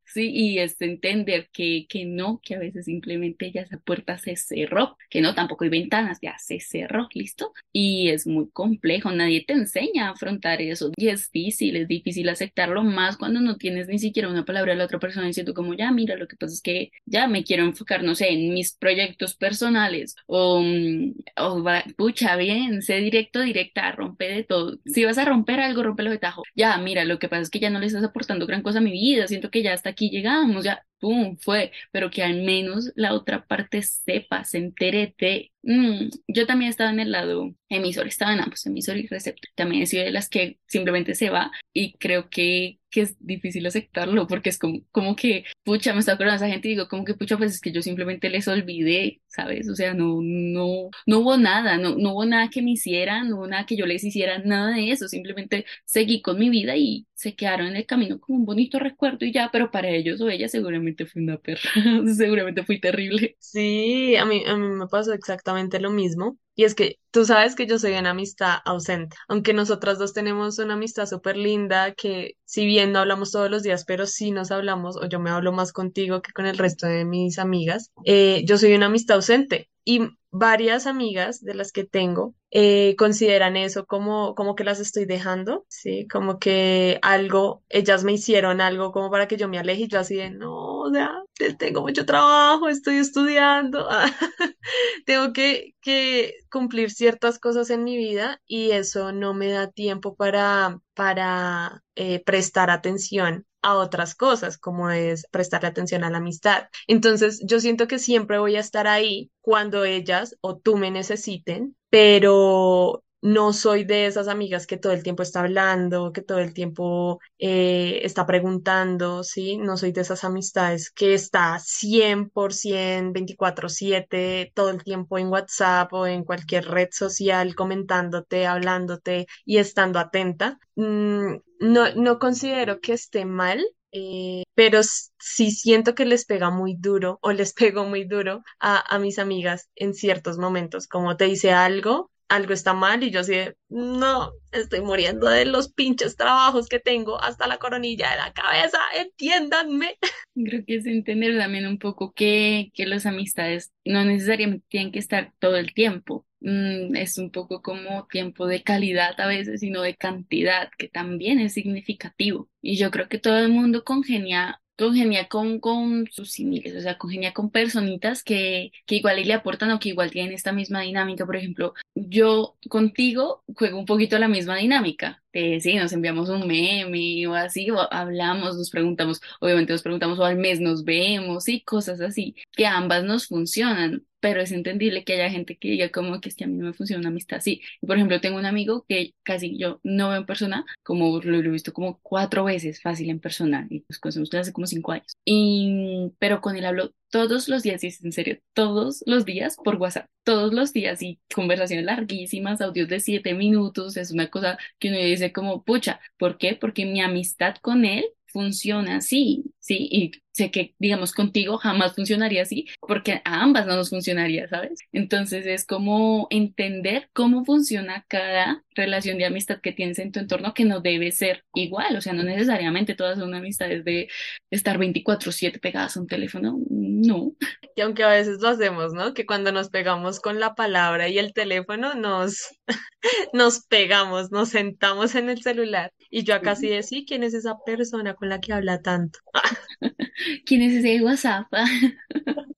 ¿sí? 0.07 0.29
Y 0.33 0.59
es 0.59 0.79
entender 0.81 1.49
que, 1.51 1.85
que 1.89 2.05
no, 2.05 2.39
que 2.43 2.55
a 2.55 2.59
veces 2.59 2.85
simplemente 2.85 3.51
ya 3.51 3.61
esa 3.61 3.77
puerta 3.79 4.17
se 4.17 4.35
cerró, 4.35 4.97
que 5.09 5.21
no, 5.21 5.35
tampoco 5.35 5.63
hay 5.63 5.69
ventanas, 5.69 6.19
ya 6.21 6.37
se 6.39 6.59
cerró, 6.59 7.07
¿listo? 7.13 7.53
Y 7.71 8.09
es 8.09 8.27
muy 8.27 8.49
complejo, 8.51 9.11
nadie 9.11 9.43
te 9.45 9.53
enseña 9.53 10.07
a 10.07 10.11
afrontar 10.11 10.61
eso 10.61 10.91
y 10.95 11.09
es 11.09 11.31
difícil, 11.31 11.75
es 11.77 11.87
difícil 11.87 12.29
aceptarlo 12.29 12.83
más 12.83 13.17
cuando 13.17 13.41
no 13.41 13.57
tienes 13.57 13.87
ni 13.87 13.99
siquiera 13.99 14.29
una 14.29 14.45
palabra 14.45 14.73
de 14.73 14.77
la 14.79 14.85
otra 14.85 14.99
persona 14.99 15.27
diciendo 15.27 15.53
como, 15.53 15.73
ya, 15.73 15.91
mira, 15.91 16.15
lo 16.15 16.27
que 16.27 16.35
pasa 16.35 16.53
es 16.53 16.61
que 16.61 16.91
ya 17.05 17.27
me 17.27 17.43
quiero 17.43 17.63
enfocar, 17.63 18.03
no 18.03 18.15
sé, 18.15 18.29
en 18.31 18.53
mis 18.53 18.73
proyectos 18.75 19.35
personales 19.35 20.15
o, 20.25 20.61
mm, 20.61 21.13
o 21.37 21.63
pucha, 21.97 22.35
bien, 22.35 22.81
sé 22.81 22.95
directo, 22.97 23.41
directa, 23.41 23.91
rompe 23.91 24.27
de 24.29 24.43
todo. 24.43 24.79
Si 24.85 25.05
vas 25.05 25.17
a 25.17 25.25
romper 25.25 25.59
algo, 25.59 25.83
rompelo 25.83 26.11
de 26.11 26.17
tajo. 26.19 26.43
Ya, 26.55 26.77
mira, 26.77 27.05
lo 27.05 27.19
que 27.19 27.29
pasa 27.29 27.41
es 27.43 27.49
que 27.49 27.59
ya 27.59 27.69
no 27.69 27.79
le 27.79 27.87
estás 27.87 28.03
aportando 28.03 28.45
gran 28.47 28.61
cosa 28.63 28.79
a 28.79 28.81
mi 28.81 28.91
vida, 28.91 29.27
siento 29.27 29.49
que 29.51 29.63
ya 29.63 29.73
hasta 29.73 29.89
aquí 29.97 30.09
llegamos, 30.11 30.63
ya, 30.63 30.85
pum, 30.99 31.37
fue, 31.39 31.71
pero 31.91 32.11
que 32.11 32.23
al 32.23 32.43
menos 32.43 32.91
la 32.95 33.13
otra 33.13 33.45
parte 33.47 33.81
sepa, 33.81 34.43
se 34.43 34.59
entere 34.59 35.15
de, 35.17 35.51
mm, 35.63 36.09
yo 36.27 36.45
también 36.45 36.69
estaba 36.69 36.91
en 36.91 36.99
el 36.99 37.11
lado 37.11 37.55
emisor, 37.69 38.07
estaba 38.07 38.33
en 38.33 38.41
ambos, 38.41 38.65
emisor 38.67 38.97
y 38.97 39.07
receptor, 39.07 39.49
también 39.55 39.83
he 39.83 39.87
sido 39.87 40.03
de 40.05 40.11
las 40.11 40.29
que 40.29 40.59
simplemente 40.67 41.15
se 41.15 41.29
va 41.31 41.51
y 41.73 41.93
creo 41.97 42.29
que, 42.29 42.79
es 43.01 43.15
difícil 43.19 43.65
aceptarlo 43.65 44.27
porque 44.27 44.49
es 44.49 44.57
como, 44.59 44.81
como 44.91 45.15
que, 45.15 45.45
pucha, 45.63 45.93
me 45.93 45.99
está 45.99 46.13
acordando 46.13 46.37
esa 46.37 46.51
gente 46.51 46.67
y 46.67 46.71
digo, 46.71 46.87
como 46.87 47.05
que, 47.05 47.13
pucha, 47.13 47.37
pues 47.37 47.53
es 47.53 47.61
que 47.61 47.71
yo 47.71 47.81
simplemente 47.81 48.29
les 48.29 48.47
olvidé, 48.47 49.21
¿sabes? 49.27 49.69
O 49.69 49.75
sea, 49.75 49.93
no, 49.93 50.19
no, 50.21 50.89
no 51.05 51.19
hubo 51.19 51.37
nada, 51.37 51.77
no, 51.77 51.95
no 51.95 52.13
hubo 52.13 52.25
nada 52.25 52.49
que 52.49 52.61
me 52.61 52.71
hicieran, 52.71 53.29
no 53.29 53.37
hubo 53.37 53.47
nada 53.47 53.65
que 53.65 53.75
yo 53.77 53.85
les 53.85 54.03
hiciera, 54.03 54.39
nada 54.39 54.75
de 54.75 54.91
eso, 54.91 55.07
simplemente 55.07 55.65
seguí 55.85 56.21
con 56.21 56.39
mi 56.39 56.49
vida 56.49 56.75
y 56.77 57.07
se 57.13 57.35
quedaron 57.35 57.67
en 57.67 57.75
el 57.77 57.85
camino 57.85 58.19
como 58.19 58.39
un 58.39 58.45
bonito 58.45 58.79
recuerdo 58.79 59.25
y 59.25 59.31
ya, 59.31 59.49
pero 59.51 59.71
para 59.71 59.89
ellos 59.89 60.21
o 60.21 60.29
ella 60.29 60.47
seguramente 60.49 61.05
fue 61.05 61.21
una 61.21 61.37
perra, 61.37 61.61
seguramente 62.15 62.63
fui 62.63 62.79
terrible. 62.79 63.35
Sí, 63.39 64.15
a 64.15 64.25
mí, 64.25 64.43
a 64.45 64.55
mí 64.55 64.67
me 64.67 64.87
pasó 64.87 65.13
exactamente 65.13 65.79
lo 65.79 65.91
mismo. 65.91 66.37
Y 66.57 66.63
es 66.65 66.73
que 66.75 66.97
tú 67.11 67.23
sabes 67.23 67.55
que 67.55 67.67
yo 67.67 67.77
soy 67.77 67.93
una 67.93 68.09
amistad 68.09 68.57
ausente, 68.65 69.15
aunque 69.27 69.53
nosotras 69.53 69.99
dos 69.99 70.13
tenemos 70.13 70.57
una 70.57 70.73
amistad 70.73 71.05
súper 71.05 71.37
linda 71.37 71.93
que 71.93 72.33
si 72.45 72.65
bien 72.65 72.91
no 72.91 72.99
hablamos 72.99 73.31
todos 73.31 73.51
los 73.51 73.61
días, 73.61 73.85
pero 73.85 74.07
sí 74.07 74.31
nos 74.31 74.49
hablamos, 74.51 74.97
o 74.97 75.07
yo 75.07 75.19
me 75.19 75.29
hablo 75.29 75.53
más 75.53 75.71
contigo 75.71 76.21
que 76.23 76.33
con 76.33 76.47
el 76.47 76.57
resto 76.57 76.87
de 76.87 77.05
mis 77.05 77.37
amigas, 77.37 77.91
eh, 78.05 78.43
yo 78.47 78.57
soy 78.57 78.73
una 78.73 78.87
amistad 78.87 79.17
ausente. 79.17 79.69
Y 79.89 80.01
varias 80.31 80.85
amigas 80.85 81.41
de 81.41 81.53
las 81.53 81.71
que 81.71 81.85
tengo 81.85 82.35
eh, 82.51 82.95
consideran 82.97 83.55
eso 83.55 83.85
como, 83.85 84.35
como 84.35 84.53
que 84.55 84.65
las 84.65 84.79
estoy 84.81 85.05
dejando, 85.05 85.65
¿sí? 85.69 86.07
Como 86.09 86.39
que 86.39 86.99
algo, 87.01 87.63
ellas 87.69 88.03
me 88.03 88.11
hicieron 88.13 88.59
algo 88.59 88.91
como 88.91 89.09
para 89.09 89.27
que 89.29 89.37
yo 89.37 89.47
me 89.47 89.59
aleje 89.59 89.83
y 89.83 89.87
yo 89.87 89.99
así 89.99 90.15
de, 90.17 90.29
no, 90.31 90.79
o 90.81 90.91
sea, 90.91 91.11
tengo 91.57 91.81
mucho 91.81 92.05
trabajo, 92.05 92.67
estoy 92.67 92.97
estudiando, 92.97 93.87
tengo 95.05 95.33
que, 95.33 95.73
que 95.81 96.33
cumplir 96.51 96.91
ciertas 96.91 97.39
cosas 97.39 97.69
en 97.69 97.83
mi 97.83 97.97
vida 97.97 98.41
y 98.45 98.71
eso 98.71 99.11
no 99.13 99.33
me 99.33 99.49
da 99.51 99.71
tiempo 99.71 100.15
para, 100.15 100.79
para 100.93 101.83
eh, 101.95 102.21
prestar 102.25 102.69
atención 102.69 103.45
a 103.67 103.75
otras 103.75 104.15
cosas, 104.15 104.57
como 104.57 104.89
es 104.89 105.27
prestarle 105.29 105.67
atención 105.67 106.05
a 106.05 106.09
la 106.09 106.19
amistad. 106.19 106.67
Entonces, 106.87 107.43
yo 107.45 107.59
siento 107.59 107.87
que 107.87 107.99
siempre 107.99 108.39
voy 108.39 108.55
a 108.55 108.61
estar 108.61 108.87
ahí 108.87 109.29
cuando 109.41 109.83
ellas 109.83 110.37
o 110.41 110.57
tú 110.57 110.77
me 110.77 110.89
necesiten, 110.89 111.75
pero 111.89 113.03
no 113.27 113.51
soy 113.53 113.83
de 113.83 114.05
esas 114.07 114.27
amigas 114.29 114.65
que 114.67 114.77
todo 114.77 114.93
el 114.93 115.03
tiempo 115.03 115.21
está 115.23 115.41
hablando, 115.41 116.13
que 116.13 116.21
todo 116.21 116.39
el 116.39 116.53
tiempo 116.53 117.19
eh, 117.37 117.99
está 118.03 118.25
preguntando, 118.25 119.23
¿sí? 119.23 119.57
No 119.57 119.75
soy 119.77 119.91
de 119.91 120.01
esas 120.01 120.23
amistades 120.23 120.91
que 120.91 121.13
está 121.13 121.59
100%, 121.59 123.11
24/7, 123.13 124.51
todo 124.55 124.69
el 124.69 124.83
tiempo 124.83 125.17
en 125.17 125.27
WhatsApp 125.27 125.91
o 125.93 126.07
en 126.07 126.23
cualquier 126.23 126.65
red 126.67 126.89
social 126.91 127.55
comentándote, 127.55 128.45
hablándote 128.47 129.27
y 129.45 129.57
estando 129.57 129.99
atenta. 129.99 130.59
Mm, 130.75 131.35
no, 131.59 131.93
no 131.95 132.19
considero 132.19 132.79
que 132.79 132.93
esté 132.93 133.25
mal, 133.25 133.65
eh, 133.91 134.43
pero 134.55 134.81
sí 134.83 135.51
siento 135.51 135.95
que 135.95 136.05
les 136.05 136.25
pega 136.25 136.49
muy 136.49 136.75
duro 136.77 137.19
o 137.21 137.31
les 137.31 137.53
pego 137.53 137.83
muy 137.85 138.05
duro 138.05 138.41
a, 138.59 138.79
a 138.95 138.99
mis 138.99 139.19
amigas 139.19 139.69
en 139.75 139.93
ciertos 139.93 140.37
momentos, 140.37 140.87
como 140.87 141.17
te 141.17 141.25
dice 141.25 141.51
algo 141.51 142.09
algo 142.29 142.53
está 142.53 142.73
mal 142.73 143.03
y 143.03 143.11
yo 143.11 143.21
así 143.21 143.35
no, 143.69 144.31
estoy 144.51 144.81
muriendo 144.81 145.27
de 145.29 145.45
los 145.45 145.71
pinches 145.71 146.15
trabajos 146.15 146.67
que 146.67 146.79
tengo 146.79 147.21
hasta 147.21 147.47
la 147.47 147.57
coronilla 147.57 148.11
de 148.11 148.17
la 148.17 148.33
cabeza, 148.33 148.79
entiéndanme. 148.95 149.97
Creo 150.35 150.63
que 150.65 150.75
es 150.75 150.85
entender 150.85 151.37
también 151.37 151.67
un 151.67 151.79
poco 151.79 152.13
que, 152.13 152.71
que 152.73 152.85
las 152.85 153.05
amistades 153.05 153.71
no 153.85 154.03
necesariamente 154.05 154.65
tienen 154.69 154.91
que 154.91 154.99
estar 154.99 155.33
todo 155.39 155.57
el 155.57 155.73
tiempo. 155.73 156.25
Mm, 156.39 156.95
es 156.95 157.17
un 157.17 157.31
poco 157.31 157.61
como 157.61 158.05
tiempo 158.07 158.45
de 158.47 158.63
calidad 158.63 159.19
a 159.19 159.27
veces, 159.27 159.61
sino 159.61 159.81
de 159.81 159.95
cantidad, 159.95 160.69
que 160.77 160.87
también 160.87 161.39
es 161.39 161.53
significativo. 161.53 162.49
Y 162.61 162.77
yo 162.77 162.91
creo 162.91 163.07
que 163.09 163.19
todo 163.19 163.39
el 163.39 163.49
mundo 163.49 163.83
congenia 163.83 164.61
congenia 164.77 165.27
con, 165.27 165.59
con 165.59 166.07
sus 166.11 166.31
similes, 166.31 166.75
o 166.75 166.81
sea, 166.81 166.97
congenia 166.97 167.33
con 167.33 167.49
personitas 167.49 168.23
que, 168.23 168.71
que 168.85 168.95
igual 168.95 169.19
y 169.19 169.23
le 169.25 169.33
aportan 169.33 169.71
o 169.71 169.79
que 169.79 169.89
igual 169.89 170.11
tienen 170.11 170.33
esta 170.33 170.51
misma 170.51 170.81
dinámica. 170.81 171.25
Por 171.25 171.35
ejemplo, 171.35 171.73
yo 171.95 172.57
contigo 172.69 173.43
juego 173.55 173.79
un 173.79 173.85
poquito 173.85 174.17
la 174.19 174.27
misma 174.27 174.57
dinámica. 174.57 175.23
Eh, 175.33 175.59
sí, 175.61 175.75
nos 175.75 175.93
enviamos 175.93 176.29
un 176.29 176.47
meme 176.47 177.27
o 177.27 177.35
así, 177.35 177.69
o 177.69 177.93
hablamos, 177.93 178.57
nos 178.57 178.71
preguntamos, 178.71 179.21
obviamente 179.39 179.73
nos 179.73 179.83
preguntamos 179.83 180.17
o 180.19 180.25
al 180.25 180.35
mes 180.35 180.59
nos 180.59 180.83
vemos 180.83 181.47
y 181.47 181.61
cosas 181.61 182.01
así, 182.01 182.35
que 182.57 182.67
ambas 182.67 183.03
nos 183.05 183.27
funcionan 183.27 184.07
pero 184.19 184.41
es 184.41 184.51
entendible 184.51 185.03
que 185.03 185.13
haya 185.13 185.29
gente 185.29 185.57
que 185.57 185.69
diga 185.69 185.89
como 185.89 186.19
que 186.21 186.29
es 186.29 186.35
que 186.35 186.43
a 186.43 186.47
mí 186.47 186.55
no 186.55 186.65
me 186.65 186.73
funciona 186.73 186.99
una 186.99 187.09
amistad 187.09 187.37
así. 187.37 187.61
Por 187.81 187.95
ejemplo, 187.95 188.19
tengo 188.21 188.37
un 188.37 188.45
amigo 188.45 188.85
que 188.87 189.13
casi 189.23 189.57
yo 189.57 189.79
no 189.83 190.09
veo 190.09 190.19
en 190.19 190.25
persona, 190.25 190.65
como 190.83 191.19
lo, 191.21 191.37
he 191.37 191.49
visto 191.49 191.73
como 191.73 191.99
cuatro 192.01 192.43
veces 192.45 192.81
fácil 192.81 193.09
en 193.09 193.19
persona, 193.19 193.67
y 193.69 193.85
nos 193.87 193.99
conocemos 193.99 194.29
desde 194.29 194.41
hace 194.41 194.53
como 194.53 194.67
cinco 194.67 194.91
años. 194.91 195.17
Y, 195.25 196.11
pero 196.19 196.41
con 196.41 196.55
él 196.55 196.65
hablo 196.65 196.93
todos 197.09 197.47
los 197.47 197.63
días, 197.63 197.83
y 197.83 197.87
es 197.87 198.03
en 198.03 198.11
serio, 198.11 198.39
todos 198.53 199.03
los 199.05 199.25
días 199.25 199.55
por 199.63 199.75
WhatsApp, 199.75 200.07
todos 200.23 200.53
los 200.53 200.73
días, 200.73 201.01
y 201.01 201.19
conversaciones 201.33 201.85
larguísimas, 201.85 202.61
audios 202.61 202.89
de 202.89 202.99
siete 202.99 203.33
minutos, 203.33 203.97
es 203.97 204.11
una 204.11 204.27
cosa 204.29 204.57
que 204.79 204.89
uno 204.89 204.97
dice 204.97 205.31
como, 205.31 205.63
pucha, 205.63 205.99
¿por 206.17 206.37
qué? 206.37 206.57
Porque 206.59 206.85
mi 206.85 207.01
amistad 207.01 207.55
con 207.61 207.85
él 207.85 208.05
funciona 208.25 208.97
así, 208.97 209.45
¿sí? 209.67 209.89
Y 209.91 210.11
sé 210.31 210.49
que, 210.49 210.75
digamos, 210.79 211.11
contigo 211.11 211.57
jamás 211.57 211.95
funcionaría 211.95 212.43
así, 212.43 212.67
porque 212.79 213.21
a 213.25 213.41
ambas 213.43 213.67
no 213.67 213.75
nos 213.75 213.89
funcionaría, 213.89 214.47
¿sabes? 214.47 214.79
Entonces 214.93 215.45
es 215.45 215.65
como 215.65 216.27
entender 216.29 217.09
cómo 217.13 217.43
funciona 217.43 218.05
cada 218.07 218.63
relación 218.75 219.17
de 219.17 219.25
amistad 219.25 219.59
que 219.59 219.73
tienes 219.73 219.99
en 219.99 220.11
tu 220.11 220.19
entorno, 220.19 220.53
que 220.53 220.63
no 220.63 220.79
debe 220.79 221.11
ser 221.11 221.43
igual, 221.53 221.97
o 221.97 222.01
sea, 222.01 222.13
no 222.13 222.23
necesariamente 222.23 222.95
todas 222.95 223.19
son 223.19 223.33
amistades 223.33 223.83
de 223.83 224.07
estar 224.51 224.77
24/7 224.77 225.59
pegadas 225.59 225.97
a 225.97 226.01
un 226.01 226.07
teléfono, 226.07 226.57
no. 226.69 227.33
Y 227.75 227.81
aunque 227.81 228.03
a 228.03 228.09
veces 228.09 228.39
lo 228.39 228.49
hacemos, 228.49 228.93
¿no? 228.93 229.13
Que 229.13 229.25
cuando 229.25 229.51
nos 229.51 229.69
pegamos 229.69 230.19
con 230.21 230.39
la 230.39 230.55
palabra 230.55 231.09
y 231.09 231.17
el 231.19 231.33
teléfono, 231.33 231.95
nos, 231.95 232.47
nos 233.33 233.65
pegamos, 233.65 234.31
nos 234.31 234.49
sentamos 234.49 235.15
en 235.15 235.29
el 235.29 235.41
celular. 235.41 235.91
Y 236.09 236.23
yo 236.23 236.35
acá 236.35 236.55
sí 236.55 236.69
decía, 236.69 237.03
¿quién 237.05 237.23
es 237.23 237.33
esa 237.33 237.57
persona 237.65 238.13
con 238.13 238.29
la 238.29 238.39
que 238.39 238.53
habla 238.53 238.81
tanto? 238.81 239.19
¿Quién 240.45 240.61
es 240.61 240.73
ese 240.73 241.03
WhatsApp? 241.03 241.47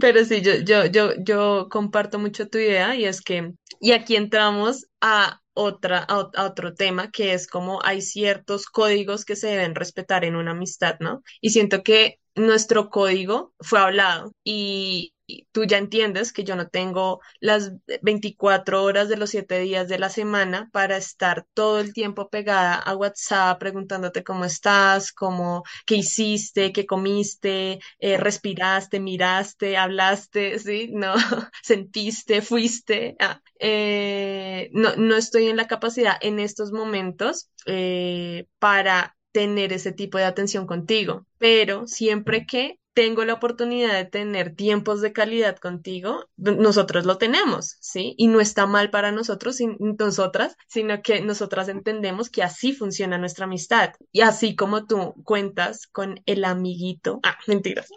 Pero 0.00 0.24
sí, 0.24 0.42
yo, 0.42 0.54
yo, 0.56 0.86
yo, 0.86 1.14
yo 1.24 1.68
comparto 1.70 2.18
mucho 2.18 2.48
tu 2.48 2.58
idea 2.58 2.94
y 2.94 3.04
es 3.04 3.20
que, 3.20 3.52
y 3.80 3.92
aquí 3.92 4.16
entramos 4.16 4.86
a 5.00 5.40
otra, 5.54 6.04
a, 6.08 6.30
a, 6.34 6.44
otro 6.44 6.74
tema 6.74 7.10
que 7.10 7.32
es 7.32 7.46
como 7.46 7.80
hay 7.84 8.02
ciertos 8.02 8.66
códigos 8.66 9.24
que 9.24 9.36
se 9.36 9.48
deben 9.48 9.74
respetar 9.74 10.24
en 10.24 10.36
una 10.36 10.52
amistad, 10.52 10.96
¿no? 11.00 11.22
Y 11.40 11.50
siento 11.50 11.82
que 11.82 12.19
nuestro 12.34 12.90
código 12.90 13.54
fue 13.60 13.80
hablado 13.80 14.32
y, 14.44 15.14
tú 15.52 15.64
ya 15.64 15.78
entiendes 15.78 16.32
que 16.32 16.42
yo 16.44 16.56
no 16.56 16.68
tengo 16.68 17.20
las 17.38 17.72
24 18.02 18.82
horas 18.82 19.08
de 19.08 19.16
los 19.16 19.30
7 19.30 19.60
días 19.60 19.86
de 19.88 19.98
la 19.98 20.08
semana 20.08 20.68
para 20.72 20.96
estar 20.96 21.46
todo 21.54 21.78
el 21.78 21.92
tiempo 21.92 22.28
pegada 22.30 22.74
a 22.74 22.96
WhatsApp 22.96 23.60
preguntándote 23.60 24.24
cómo 24.24 24.44
estás, 24.44 25.12
cómo, 25.12 25.62
qué 25.86 25.96
hiciste, 25.96 26.72
qué 26.72 26.84
comiste, 26.86 27.78
eh, 28.00 28.16
respiraste, 28.16 28.98
miraste, 28.98 29.76
hablaste, 29.76 30.58
¿sí? 30.58 30.90
No, 30.92 31.14
sentiste, 31.62 32.42
fuiste. 32.42 33.16
Ah, 33.20 33.40
eh, 33.60 34.68
no, 34.72 34.96
no 34.96 35.16
estoy 35.16 35.48
en 35.48 35.56
la 35.56 35.68
capacidad 35.68 36.16
en 36.20 36.40
estos 36.40 36.72
momentos 36.72 37.50
eh, 37.66 38.46
para 38.58 39.16
tener 39.32 39.72
ese 39.72 39.92
tipo 39.92 40.18
de 40.18 40.24
atención 40.24 40.66
contigo, 40.66 41.26
pero 41.38 41.86
siempre 41.86 42.46
que 42.46 42.79
tengo 42.92 43.24
la 43.24 43.34
oportunidad 43.34 43.94
de 43.94 44.04
tener 44.04 44.54
tiempos 44.54 45.00
de 45.00 45.12
calidad 45.12 45.56
contigo, 45.56 46.26
nosotros 46.36 47.06
lo 47.06 47.18
tenemos, 47.18 47.76
¿sí? 47.80 48.14
Y 48.18 48.26
no 48.26 48.40
está 48.40 48.66
mal 48.66 48.90
para 48.90 49.12
nosotros 49.12 49.60
y 49.60 49.68
nosotras, 49.98 50.56
sino 50.66 51.00
que 51.02 51.20
nosotras 51.20 51.68
entendemos 51.68 52.30
que 52.30 52.42
así 52.42 52.72
funciona 52.72 53.18
nuestra 53.18 53.44
amistad. 53.44 53.92
Y 54.12 54.22
así 54.22 54.56
como 54.56 54.86
tú 54.86 55.14
cuentas 55.24 55.86
con 55.86 56.20
el 56.26 56.44
amiguito, 56.44 57.20
ah, 57.22 57.38
mentiras, 57.46 57.88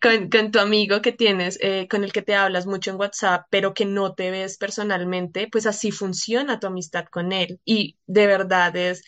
con, 0.00 0.50
tu 0.50 0.58
amigo 0.60 1.02
que 1.02 1.12
tienes, 1.12 1.58
eh, 1.60 1.88
con 1.90 2.04
el 2.04 2.12
que 2.12 2.22
te 2.22 2.34
hablas 2.34 2.66
mucho 2.66 2.90
en 2.90 3.00
WhatsApp, 3.00 3.46
pero 3.50 3.74
que 3.74 3.84
no 3.84 4.14
te 4.14 4.30
ves 4.30 4.58
personalmente, 4.58 5.48
pues 5.50 5.66
así 5.66 5.90
funciona 5.90 6.60
tu 6.60 6.68
amistad 6.68 7.06
con 7.06 7.32
él. 7.32 7.60
Y 7.64 7.96
de 8.06 8.26
verdad 8.26 8.76
es 8.76 9.02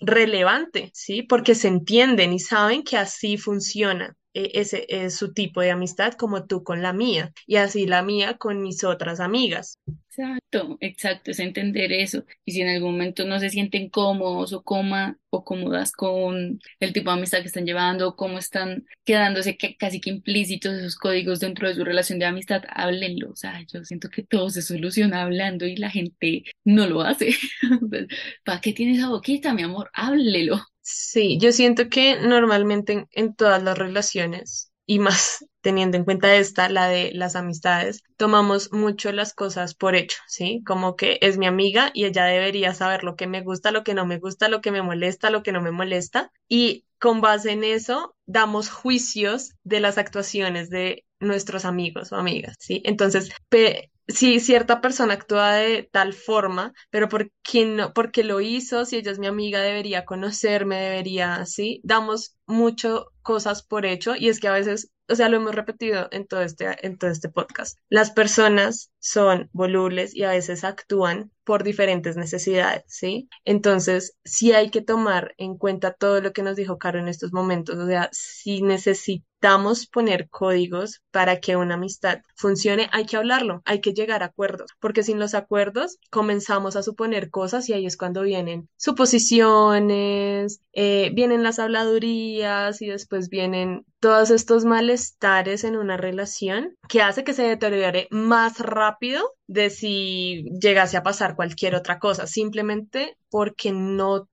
relevante, 0.00 0.90
¿sí? 0.92 1.22
Porque 1.22 1.54
se 1.54 1.68
entienden 1.68 2.32
y 2.32 2.40
saben 2.40 2.82
que 2.84 2.98
así 2.98 3.38
funciona 3.38 4.14
ese 4.34 4.86
es 4.88 5.16
su 5.16 5.32
tipo 5.32 5.60
de 5.60 5.70
amistad 5.70 6.14
como 6.14 6.46
tú 6.46 6.62
con 6.64 6.82
la 6.82 6.92
mía 6.92 7.32
y 7.46 7.56
así 7.56 7.86
la 7.86 8.02
mía 8.02 8.36
con 8.38 8.60
mis 8.62 8.84
otras 8.84 9.20
amigas. 9.20 9.78
Exacto, 10.16 10.78
exacto, 10.80 11.30
es 11.32 11.40
entender 11.40 11.92
eso. 11.92 12.24
Y 12.44 12.52
si 12.52 12.60
en 12.60 12.68
algún 12.68 12.92
momento 12.92 13.24
no 13.24 13.40
se 13.40 13.50
sienten 13.50 13.88
cómodos 13.90 14.52
o 14.52 14.62
coma 14.62 15.18
o 15.30 15.44
cómodas 15.44 15.90
con 15.90 16.60
el 16.78 16.92
tipo 16.92 17.10
de 17.10 17.16
amistad 17.16 17.40
que 17.40 17.48
están 17.48 17.66
llevando, 17.66 18.14
cómo 18.14 18.38
están 18.38 18.86
quedándose 19.04 19.56
casi 19.76 20.00
que 20.00 20.10
implícitos 20.10 20.74
esos 20.74 20.96
códigos 20.96 21.40
dentro 21.40 21.66
de 21.68 21.74
su 21.74 21.84
relación 21.84 22.20
de 22.20 22.26
amistad, 22.26 22.62
háblenlo. 22.68 23.30
O 23.30 23.36
sea, 23.36 23.60
yo 23.72 23.84
siento 23.84 24.08
que 24.08 24.22
todo 24.22 24.50
se 24.50 24.62
soluciona 24.62 25.22
hablando 25.22 25.66
y 25.66 25.76
la 25.76 25.90
gente 25.90 26.44
no 26.64 26.86
lo 26.86 27.02
hace. 27.02 27.34
¿Para 28.44 28.60
qué 28.60 28.72
tienes 28.72 28.98
esa 28.98 29.08
boquita, 29.08 29.52
mi 29.52 29.62
amor? 29.62 29.90
Háblelo. 29.94 30.60
Sí, 30.80 31.38
yo 31.40 31.50
siento 31.50 31.88
que 31.88 32.20
normalmente 32.20 33.06
en, 33.10 33.34
todas 33.34 33.62
las 33.62 33.76
relaciones, 33.76 34.70
y 34.86 34.98
más 34.98 35.44
teniendo 35.64 35.96
en 35.96 36.04
cuenta 36.04 36.36
esta, 36.36 36.68
la 36.68 36.88
de 36.88 37.10
las 37.14 37.36
amistades, 37.36 38.04
tomamos 38.18 38.70
mucho 38.70 39.10
las 39.12 39.32
cosas 39.32 39.74
por 39.74 39.96
hecho, 39.96 40.18
¿sí? 40.28 40.62
Como 40.66 40.94
que 40.94 41.18
es 41.22 41.38
mi 41.38 41.46
amiga 41.46 41.90
y 41.94 42.04
ella 42.04 42.26
debería 42.26 42.74
saber 42.74 43.02
lo 43.02 43.16
que 43.16 43.26
me 43.26 43.40
gusta, 43.40 43.72
lo 43.72 43.82
que 43.82 43.94
no 43.94 44.04
me 44.04 44.18
gusta, 44.18 44.48
lo 44.48 44.60
que 44.60 44.70
me 44.70 44.82
molesta, 44.82 45.30
lo 45.30 45.42
que 45.42 45.52
no 45.52 45.62
me 45.62 45.70
molesta. 45.72 46.30
Y 46.48 46.84
con 47.00 47.22
base 47.22 47.52
en 47.52 47.64
eso, 47.64 48.14
damos 48.26 48.68
juicios 48.68 49.54
de 49.64 49.80
las 49.80 49.96
actuaciones 49.96 50.68
de 50.68 51.06
nuestros 51.18 51.64
amigos 51.64 52.12
o 52.12 52.16
amigas, 52.16 52.56
¿sí? 52.60 52.82
Entonces, 52.84 53.30
si 54.06 54.38
cierta 54.40 54.80
persona 54.80 55.14
actúa 55.14 55.54
de 55.54 55.88
tal 55.90 56.12
forma, 56.12 56.72
pero 56.90 57.08
por 57.08 57.30
no, 57.66 57.92
porque 57.94 58.24
lo 58.24 58.40
hizo, 58.40 58.84
si 58.84 58.96
ella 58.96 59.12
es 59.12 59.18
mi 59.18 59.26
amiga, 59.26 59.60
debería 59.60 60.04
conocerme, 60.04 60.76
debería, 60.80 61.46
¿sí? 61.46 61.80
Damos 61.84 62.36
mucho 62.46 63.06
cosas 63.22 63.62
por 63.62 63.86
hecho 63.86 64.14
y 64.16 64.28
es 64.28 64.40
que 64.40 64.48
a 64.48 64.52
veces 64.52 64.90
o 65.08 65.14
sea, 65.14 65.28
lo 65.28 65.36
hemos 65.36 65.54
repetido 65.54 66.08
en 66.10 66.26
todo 66.26 66.42
este, 66.42 66.66
en 66.86 66.98
todo 66.98 67.10
este 67.10 67.28
podcast. 67.28 67.78
Las 67.88 68.10
personas 68.10 68.90
son 68.98 69.50
volubles 69.52 70.14
y 70.14 70.24
a 70.24 70.30
veces 70.30 70.64
actúan 70.64 71.30
por 71.44 71.62
diferentes 71.62 72.16
necesidades, 72.16 72.84
¿sí? 72.86 73.28
Entonces, 73.44 74.16
sí 74.24 74.52
hay 74.52 74.70
que 74.70 74.80
tomar 74.80 75.34
en 75.36 75.58
cuenta 75.58 75.92
todo 75.92 76.20
lo 76.20 76.32
que 76.32 76.42
nos 76.42 76.56
dijo 76.56 76.78
Caro 76.78 76.98
en 76.98 77.08
estos 77.08 77.32
momentos. 77.32 77.76
O 77.76 77.86
sea, 77.86 78.08
si 78.12 78.62
necesitamos 78.62 79.33
poner 79.90 80.28
códigos 80.30 81.02
para 81.10 81.38
que 81.40 81.56
una 81.56 81.74
amistad 81.74 82.20
funcione, 82.34 82.88
hay 82.92 83.04
que 83.04 83.16
hablarlo, 83.16 83.62
hay 83.64 83.80
que 83.80 83.92
llegar 83.92 84.22
a 84.22 84.26
acuerdos, 84.26 84.70
porque 84.80 85.02
sin 85.02 85.18
los 85.18 85.34
acuerdos 85.34 85.98
comenzamos 86.10 86.76
a 86.76 86.82
suponer 86.82 87.30
cosas 87.30 87.68
y 87.68 87.74
ahí 87.74 87.86
es 87.86 87.96
cuando 87.96 88.22
vienen 88.22 88.68
suposiciones, 88.76 90.60
eh, 90.72 91.10
vienen 91.14 91.42
las 91.42 91.58
habladurías 91.58 92.80
y 92.80 92.86
después 92.86 93.28
vienen 93.28 93.84
todos 94.00 94.30
estos 94.30 94.64
malestares 94.64 95.64
en 95.64 95.76
una 95.76 95.96
relación 95.96 96.76
que 96.88 97.02
hace 97.02 97.22
que 97.24 97.32
se 97.32 97.42
deteriore 97.42 98.08
más 98.10 98.58
rápido 98.58 99.34
de 99.46 99.70
si 99.70 100.44
llegase 100.60 100.96
a 100.96 101.02
pasar 101.02 101.36
cualquier 101.36 101.74
otra 101.74 101.98
cosa, 101.98 102.26
simplemente 102.26 103.16
porque 103.30 103.72
no, 103.72 104.28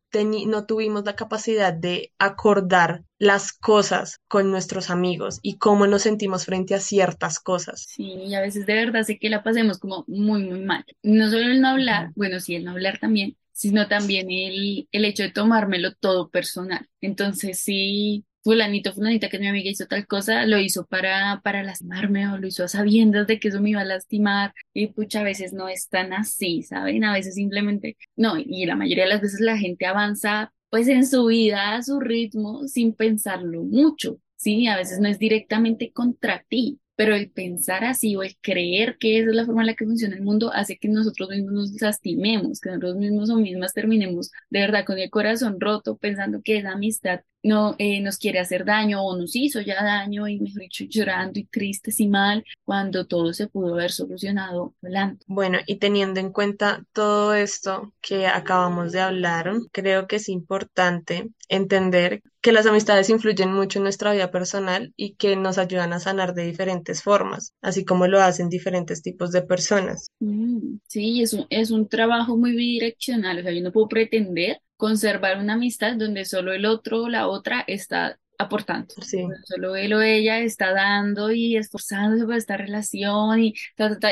no 0.47 0.65
tuvimos 0.65 1.06
la 1.06 1.15
capacidad 1.15 1.74
de 1.74 2.12
acordar 2.19 3.04
las 3.17 3.54
cosas 3.54 4.19
con 4.28 4.52
nuestros 4.52 4.89
amigos 4.89 5.39
y 5.41 5.58
cómo 5.58 5.88
nos 5.88 6.04
sentimos 6.04 6.45
frente 6.45 6.76
a 6.76 6.80
ciertas 6.80 7.39
cosas. 7.39 7.86
Sí, 7.88 8.04
y 8.04 8.36
a 8.36 8.41
veces 8.41 8.65
de 8.65 8.74
verdad 8.76 9.04
sé 9.04 9.17
que 9.19 9.30
la 9.30 9.43
pasemos 9.43 9.80
como 9.80 10.06
muy, 10.08 10.43
muy 10.43 10.62
mal. 10.62 10.86
No 11.04 11.30
solo 11.30 11.43
el 11.52 11.62
no 11.62 11.69
hablar, 11.69 12.12
bueno, 12.15 12.39
sí, 12.39 12.56
el 12.56 12.63
no 12.63 12.71
hablar 12.71 13.00
también, 13.00 13.38
sino 13.52 13.88
también 13.88 14.32
el, 14.32 14.88
el 14.91 15.06
hecho 15.06 15.24
de 15.24 15.32
tomármelo 15.32 15.93
todo 15.95 16.30
personal. 16.30 16.88
Entonces, 17.02 17.60
sí, 17.60 18.26
fulanito, 18.43 18.93
fulanita 18.93 19.30
que 19.30 19.39
mi 19.39 19.47
amiga 19.47 19.69
hizo 19.69 19.86
tal 19.88 20.08
cosa, 20.08 20.45
lo 20.45 20.60
hizo 20.60 20.86
para, 20.86 21.41
para 21.43 21.63
lastimarme 21.63 22.27
o 22.30 22.38
lo 22.38 22.47
hizo 22.47 22.63
a 22.63 22.67
sabiendas 22.67 23.27
de 23.27 23.39
que 23.39 23.49
eso 23.49 23.62
me 23.62 23.71
iba 23.71 23.82
a 23.82 23.86
lastimar 23.86 24.54
y 24.73 24.88
pucha, 24.88 25.21
a 25.21 25.23
veces 25.23 25.54
no 25.54 25.67
es 25.69 25.89
tan 25.89 26.13
así, 26.13 26.63
¿saben? 26.63 27.04
A 27.04 27.13
veces 27.13 27.36
simplemente, 27.36 27.97
no, 28.15 28.36
y 28.38 28.65
la 28.65 28.75
mayoría 28.75 29.04
de 29.06 29.10
las 29.12 29.21
veces 29.21 29.39
la 29.41 29.58
gente 29.58 29.86
avanza 29.86 30.51
pues 30.69 30.88
en 30.88 31.06
su 31.06 31.25
vida 31.25 31.75
a 31.75 31.84
su 31.84 31.99
ritmo 31.99 32.67
sin 32.67 32.93
pensarlo 32.93 33.63
mucho, 33.63 34.19
¿sí? 34.38 34.67
A 34.67 34.77
veces 34.77 34.99
no 34.99 35.10
es 35.10 35.19
directamente 35.19 35.91
contra 35.91 36.45
ti, 36.47 36.80
pero 36.95 37.15
el 37.15 37.32
pensar 37.32 37.84
así 37.84 38.15
o 38.15 38.23
el 38.23 38.38
creer 38.41 38.97
que 38.99 39.19
esa 39.19 39.30
es 39.32 39.36
la 39.36 39.45
forma 39.45 39.62
en 39.62 39.67
la 39.67 39.73
que 39.75 39.86
funciona 39.86 40.15
el 40.15 40.21
mundo 40.21 40.51
hace 40.54 40.77
que 40.77 40.88
nosotros 40.88 41.30
mismos 41.30 41.54
nos 41.54 41.82
lastimemos, 41.82 42.60
que 42.62 42.69
nosotros 42.69 42.95
mismos 42.95 43.30
o 43.30 43.38
mismas 43.38 43.73
terminemos 43.73 44.32
de 44.49 44.60
verdad 44.60 44.86
con 44.86 44.99
el 44.99 45.10
corazón 45.10 45.60
roto 45.60 45.97
pensando 45.97 46.41
que 46.43 46.58
esa 46.58 46.73
amistad 46.73 47.21
no 47.43 47.75
eh, 47.77 48.01
nos 48.01 48.17
quiere 48.17 48.39
hacer 48.39 48.65
daño 48.65 49.04
o 49.04 49.17
nos 49.17 49.36
hizo 49.36 49.62
ya 49.62 49.84
daño 49.84 50.27
y 50.27 50.39
mejor 50.39 50.62
dicho 50.62 50.86
llorando 50.88 51.39
y 51.39 51.45
tristes 51.45 51.99
y 51.99 52.08
mal 52.08 52.43
cuando 52.63 53.06
todo 53.06 53.34
se 53.34 53.47
pudo 53.47 53.73
haber 53.73 53.91
solucionado 53.91 54.75
volando. 54.82 55.23
Bueno, 55.27 55.60
y 55.65 55.77
teniendo 55.77 56.19
en 56.19 56.32
cuenta 56.32 56.84
todo 56.93 57.34
esto 57.34 57.93
que 58.01 58.27
acabamos 58.27 58.91
de 58.91 59.01
hablar, 59.01 59.51
creo 59.71 60.08
que 60.08 60.17
es 60.17 60.30
importante 60.30 61.30
entender 61.49 62.21
que 62.41 62.51
las 62.51 62.65
amistades 62.65 63.10
influyen 63.10 63.54
mucho 63.54 63.80
en 63.80 63.84
nuestra 63.84 64.13
vida 64.13 64.32
personal 64.32 64.93
y 64.95 65.13
que 65.13 65.36
nos 65.36 65.58
ayudan 65.58 65.93
a 65.93 65.99
sanar 65.99 66.34
de 66.34 66.45
diferentes 66.45 67.04
formas, 67.04 67.54
así 67.62 67.86
como 67.86 68.08
lo 68.08 68.19
hacen 68.19 68.49
diferentes 68.49 69.01
tipos 69.04 69.32
de 69.32 69.43
personas. 69.43 70.10
Mm, 70.19 70.77
sí, 70.88 71.21
es 71.21 71.34
un, 71.34 71.45
es 71.49 71.69
un 71.69 71.88
trabajo 71.88 72.36
muy 72.36 72.56
bidireccional, 72.56 73.39
o 73.39 73.41
sea, 73.43 73.51
yo 73.51 73.62
no 73.62 73.71
puedo 73.71 73.88
pretender 73.88 74.60
conservar 74.82 75.38
una 75.38 75.54
amistad 75.54 75.96
donde 75.96 76.26
solo 76.26 76.54
el 76.54 76.65
otro 76.65 77.04
o 77.04 77.08
la 77.08 77.28
otra 77.28 77.63
está 77.67 78.17
aportando. 78.39 78.96
Solo 79.44 79.76
él 79.76 79.94
o 79.94 80.02
ella 80.02 80.39
está 80.39 80.74
dando 80.74 81.32
y 81.32 81.56
esforzándose 81.56 82.26
por 82.26 82.34
esta 82.34 82.58
relación 82.58 83.39
y, 83.39 83.54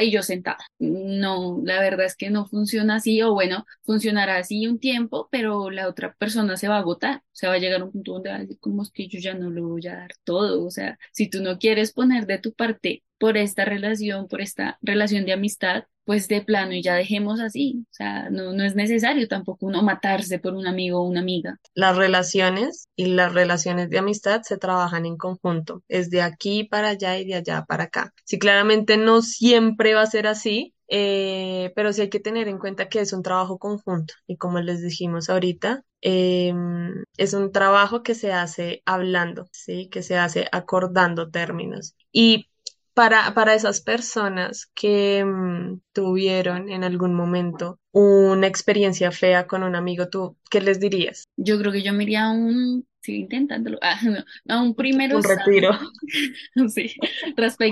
y 0.02 0.12
yo 0.12 0.22
sentada. 0.22 0.60
No, 0.78 1.60
la 1.64 1.80
verdad 1.80 2.06
es 2.06 2.16
que 2.16 2.30
no 2.30 2.46
funciona 2.46 2.98
así, 2.98 3.20
o 3.24 3.34
bueno, 3.34 3.66
funcionará 3.82 4.38
así 4.38 4.68
un 4.68 4.78
tiempo, 4.78 5.28
pero 5.32 5.72
la 5.72 5.88
otra 5.88 6.14
persona 6.20 6.56
se 6.56 6.68
va 6.68 6.76
a 6.76 6.80
agotar. 6.82 7.16
O 7.18 7.22
sea, 7.32 7.50
va 7.50 7.56
a 7.56 7.58
llegar 7.58 7.82
a 7.82 7.86
un 7.86 7.92
punto 7.92 8.14
donde 8.14 8.30
va 8.30 8.36
a 8.36 8.40
decir, 8.40 8.60
como 8.60 8.84
es 8.84 8.92
que 8.92 9.08
yo 9.08 9.18
ya 9.20 9.34
no 9.34 9.50
lo 9.50 9.70
voy 9.70 9.88
a 9.88 9.96
dar 9.96 10.12
todo. 10.24 10.64
O 10.64 10.70
sea, 10.70 11.00
si 11.12 11.32
tú 11.32 11.42
no 11.42 11.58
quieres 11.58 11.94
poner 11.94 12.28
de 12.28 12.38
tu 12.38 12.54
parte 12.54 13.02
por 13.20 13.38
esta 13.38 13.66
relación, 13.66 14.28
por 14.28 14.42
esta 14.42 14.78
relación 14.82 15.26
de 15.26 15.34
amistad, 15.34 15.84
pues 16.10 16.28
de 16.28 16.42
plano 16.42 16.74
y 16.74 16.82
ya 16.82 16.96
dejemos 16.96 17.40
así. 17.40 17.86
O 17.92 17.94
sea, 17.94 18.32
no, 18.32 18.52
no 18.54 18.64
es 18.64 18.76
necesario 18.76 19.28
tampoco 19.28 19.68
uno 19.68 19.84
matarse 19.84 20.40
por 20.40 20.56
un 20.56 20.66
amigo 20.66 21.00
o 21.00 21.08
una 21.08 21.20
amiga. 21.20 21.58
Las 21.76 21.96
relaciones 21.98 22.88
y 22.96 23.08
las 23.08 23.32
relaciones 23.32 23.92
de 23.92 24.00
amistad 24.00 24.42
se 24.42 24.58
trabajan 24.58 25.06
en 25.06 25.18
conjunto. 25.18 25.84
Es 25.88 26.10
de 26.10 26.24
aquí 26.24 26.64
para 26.64 26.90
allá 26.90 27.20
y 27.20 27.26
de 27.26 27.36
allá 27.36 27.64
para 27.68 27.84
acá. 27.84 28.12
Sí, 28.24 28.40
claramente 28.40 28.98
no 28.98 29.22
siempre 29.22 29.94
va 29.94 30.02
a 30.02 30.08
ser 30.08 30.26
así, 30.26 30.74
eh, 30.88 31.72
pero 31.76 31.94
sí 31.94 32.02
hay 32.02 32.10
que 32.10 32.20
tener 32.20 32.48
en 32.48 32.58
cuenta 32.58 32.90
que 32.90 33.02
es 33.02 33.14
un 33.14 33.22
trabajo 33.22 33.60
conjunto 33.60 34.16
y 34.26 34.38
como 34.38 34.60
les 34.60 34.82
dijimos 34.82 35.30
ahorita, 35.30 35.84
em, 36.02 37.04
es 37.18 37.34
un 37.34 37.52
trabajo 37.52 38.02
que 38.02 38.16
se 38.16 38.34
hace 38.34 38.82
hablando, 38.86 39.48
¿sí? 39.52 39.90
que 39.90 40.02
se 40.02 40.18
hace 40.18 40.48
acordando 40.52 41.30
términos. 41.30 41.96
Y 42.12 42.49
para, 43.00 43.34
para 43.34 43.54
esas 43.54 43.80
personas 43.80 44.70
que 44.76 45.24
mm, 45.24 45.80
tuvieron 45.94 46.68
en 46.68 46.84
algún 46.84 47.14
momento 47.14 47.80
una 47.94 48.46
experiencia 48.46 49.10
fea 49.14 49.48
con 49.48 49.64
un 49.64 49.76
amigo, 49.76 50.10
¿tú 50.10 50.36
qué 50.52 50.60
les 50.60 50.82
dirías? 50.82 51.24
Yo 51.38 51.58
creo 51.60 51.72
que 51.72 51.82
yo 51.82 51.94
me 51.94 52.04
iría 52.04 52.26
a 52.26 52.32
un, 52.32 52.86
sigue 53.00 53.20
intentándolo, 53.20 53.80
ah, 53.82 53.98
a 54.50 54.62
un 54.62 54.76
primero 54.76 55.16
un 55.16 55.24
retiro. 55.24 55.80
sí, 56.68 56.94
raspa 57.38 57.64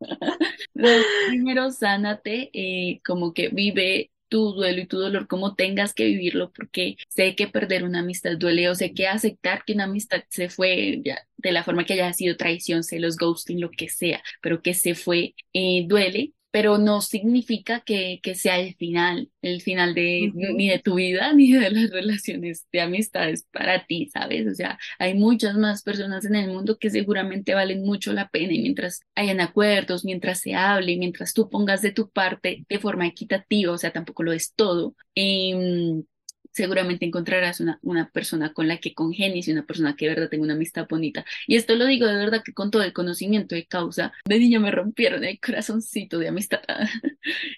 primero 1.28 1.70
sánate, 1.70 2.48
eh, 2.54 3.02
como 3.04 3.34
que 3.34 3.50
vive 3.50 4.12
tu 4.28 4.52
duelo 4.52 4.80
y 4.82 4.86
tu 4.86 4.98
dolor 4.98 5.26
como 5.28 5.54
tengas 5.54 5.94
que 5.94 6.04
vivirlo, 6.06 6.52
porque 6.52 6.96
sé 7.08 7.34
que 7.36 7.48
perder 7.48 7.84
una 7.84 8.00
amistad 8.00 8.36
duele 8.38 8.68
o 8.68 8.74
sé 8.74 8.92
que 8.94 9.06
aceptar 9.08 9.64
que 9.64 9.74
una 9.74 9.84
amistad 9.84 10.22
se 10.28 10.48
fue 10.48 11.00
ya, 11.04 11.18
de 11.36 11.52
la 11.52 11.64
forma 11.64 11.84
que 11.84 11.94
haya 11.94 12.12
sido 12.12 12.36
traición, 12.36 12.82
celos, 12.84 13.16
ghosting, 13.16 13.60
lo 13.60 13.70
que 13.70 13.88
sea, 13.88 14.22
pero 14.42 14.62
que 14.62 14.74
se 14.74 14.94
fue, 14.94 15.34
eh, 15.52 15.84
duele 15.86 16.32
pero 16.54 16.78
no 16.78 17.00
significa 17.00 17.80
que, 17.80 18.20
que 18.22 18.36
sea 18.36 18.60
el 18.60 18.76
final, 18.76 19.28
el 19.42 19.60
final 19.60 19.92
de 19.92 20.30
ni 20.34 20.68
de 20.68 20.78
tu 20.78 20.94
vida 20.94 21.32
ni 21.34 21.52
de 21.52 21.68
las 21.68 21.90
relaciones 21.90 22.68
de 22.70 22.80
amistades 22.80 23.44
para 23.50 23.84
ti, 23.86 24.08
¿sabes? 24.14 24.46
O 24.46 24.54
sea, 24.54 24.78
hay 25.00 25.14
muchas 25.14 25.56
más 25.56 25.82
personas 25.82 26.24
en 26.24 26.36
el 26.36 26.52
mundo 26.52 26.78
que 26.78 26.90
seguramente 26.90 27.54
valen 27.54 27.82
mucho 27.84 28.12
la 28.12 28.28
pena 28.28 28.52
y 28.52 28.62
mientras 28.62 29.00
hayan 29.16 29.40
acuerdos, 29.40 30.04
mientras 30.04 30.38
se 30.42 30.54
hable, 30.54 30.96
mientras 30.96 31.34
tú 31.34 31.50
pongas 31.50 31.82
de 31.82 31.90
tu 31.90 32.10
parte 32.10 32.64
de 32.68 32.78
forma 32.78 33.08
equitativa, 33.08 33.72
o 33.72 33.78
sea, 33.78 33.92
tampoco 33.92 34.22
lo 34.22 34.32
es 34.32 34.54
todo. 34.54 34.94
Eh, 35.16 36.04
seguramente 36.54 37.04
encontrarás 37.04 37.60
una, 37.60 37.78
una 37.82 38.10
persona 38.10 38.52
con 38.52 38.68
la 38.68 38.78
que 38.78 38.94
congenies 38.94 39.48
y 39.48 39.52
una 39.52 39.66
persona 39.66 39.96
que 39.96 40.06
de 40.06 40.14
verdad 40.14 40.30
tenga 40.30 40.44
una 40.44 40.54
amistad 40.54 40.86
bonita. 40.88 41.24
Y 41.46 41.56
esto 41.56 41.74
lo 41.74 41.84
digo 41.86 42.06
de 42.06 42.16
verdad 42.16 42.42
que 42.44 42.54
con 42.54 42.70
todo 42.70 42.82
el 42.82 42.92
conocimiento 42.92 43.54
de 43.54 43.66
causa, 43.66 44.12
de 44.24 44.38
niño 44.38 44.60
me 44.60 44.70
rompieron 44.70 45.24
el 45.24 45.40
corazoncito 45.40 46.18
de 46.18 46.28
amistad. 46.28 46.60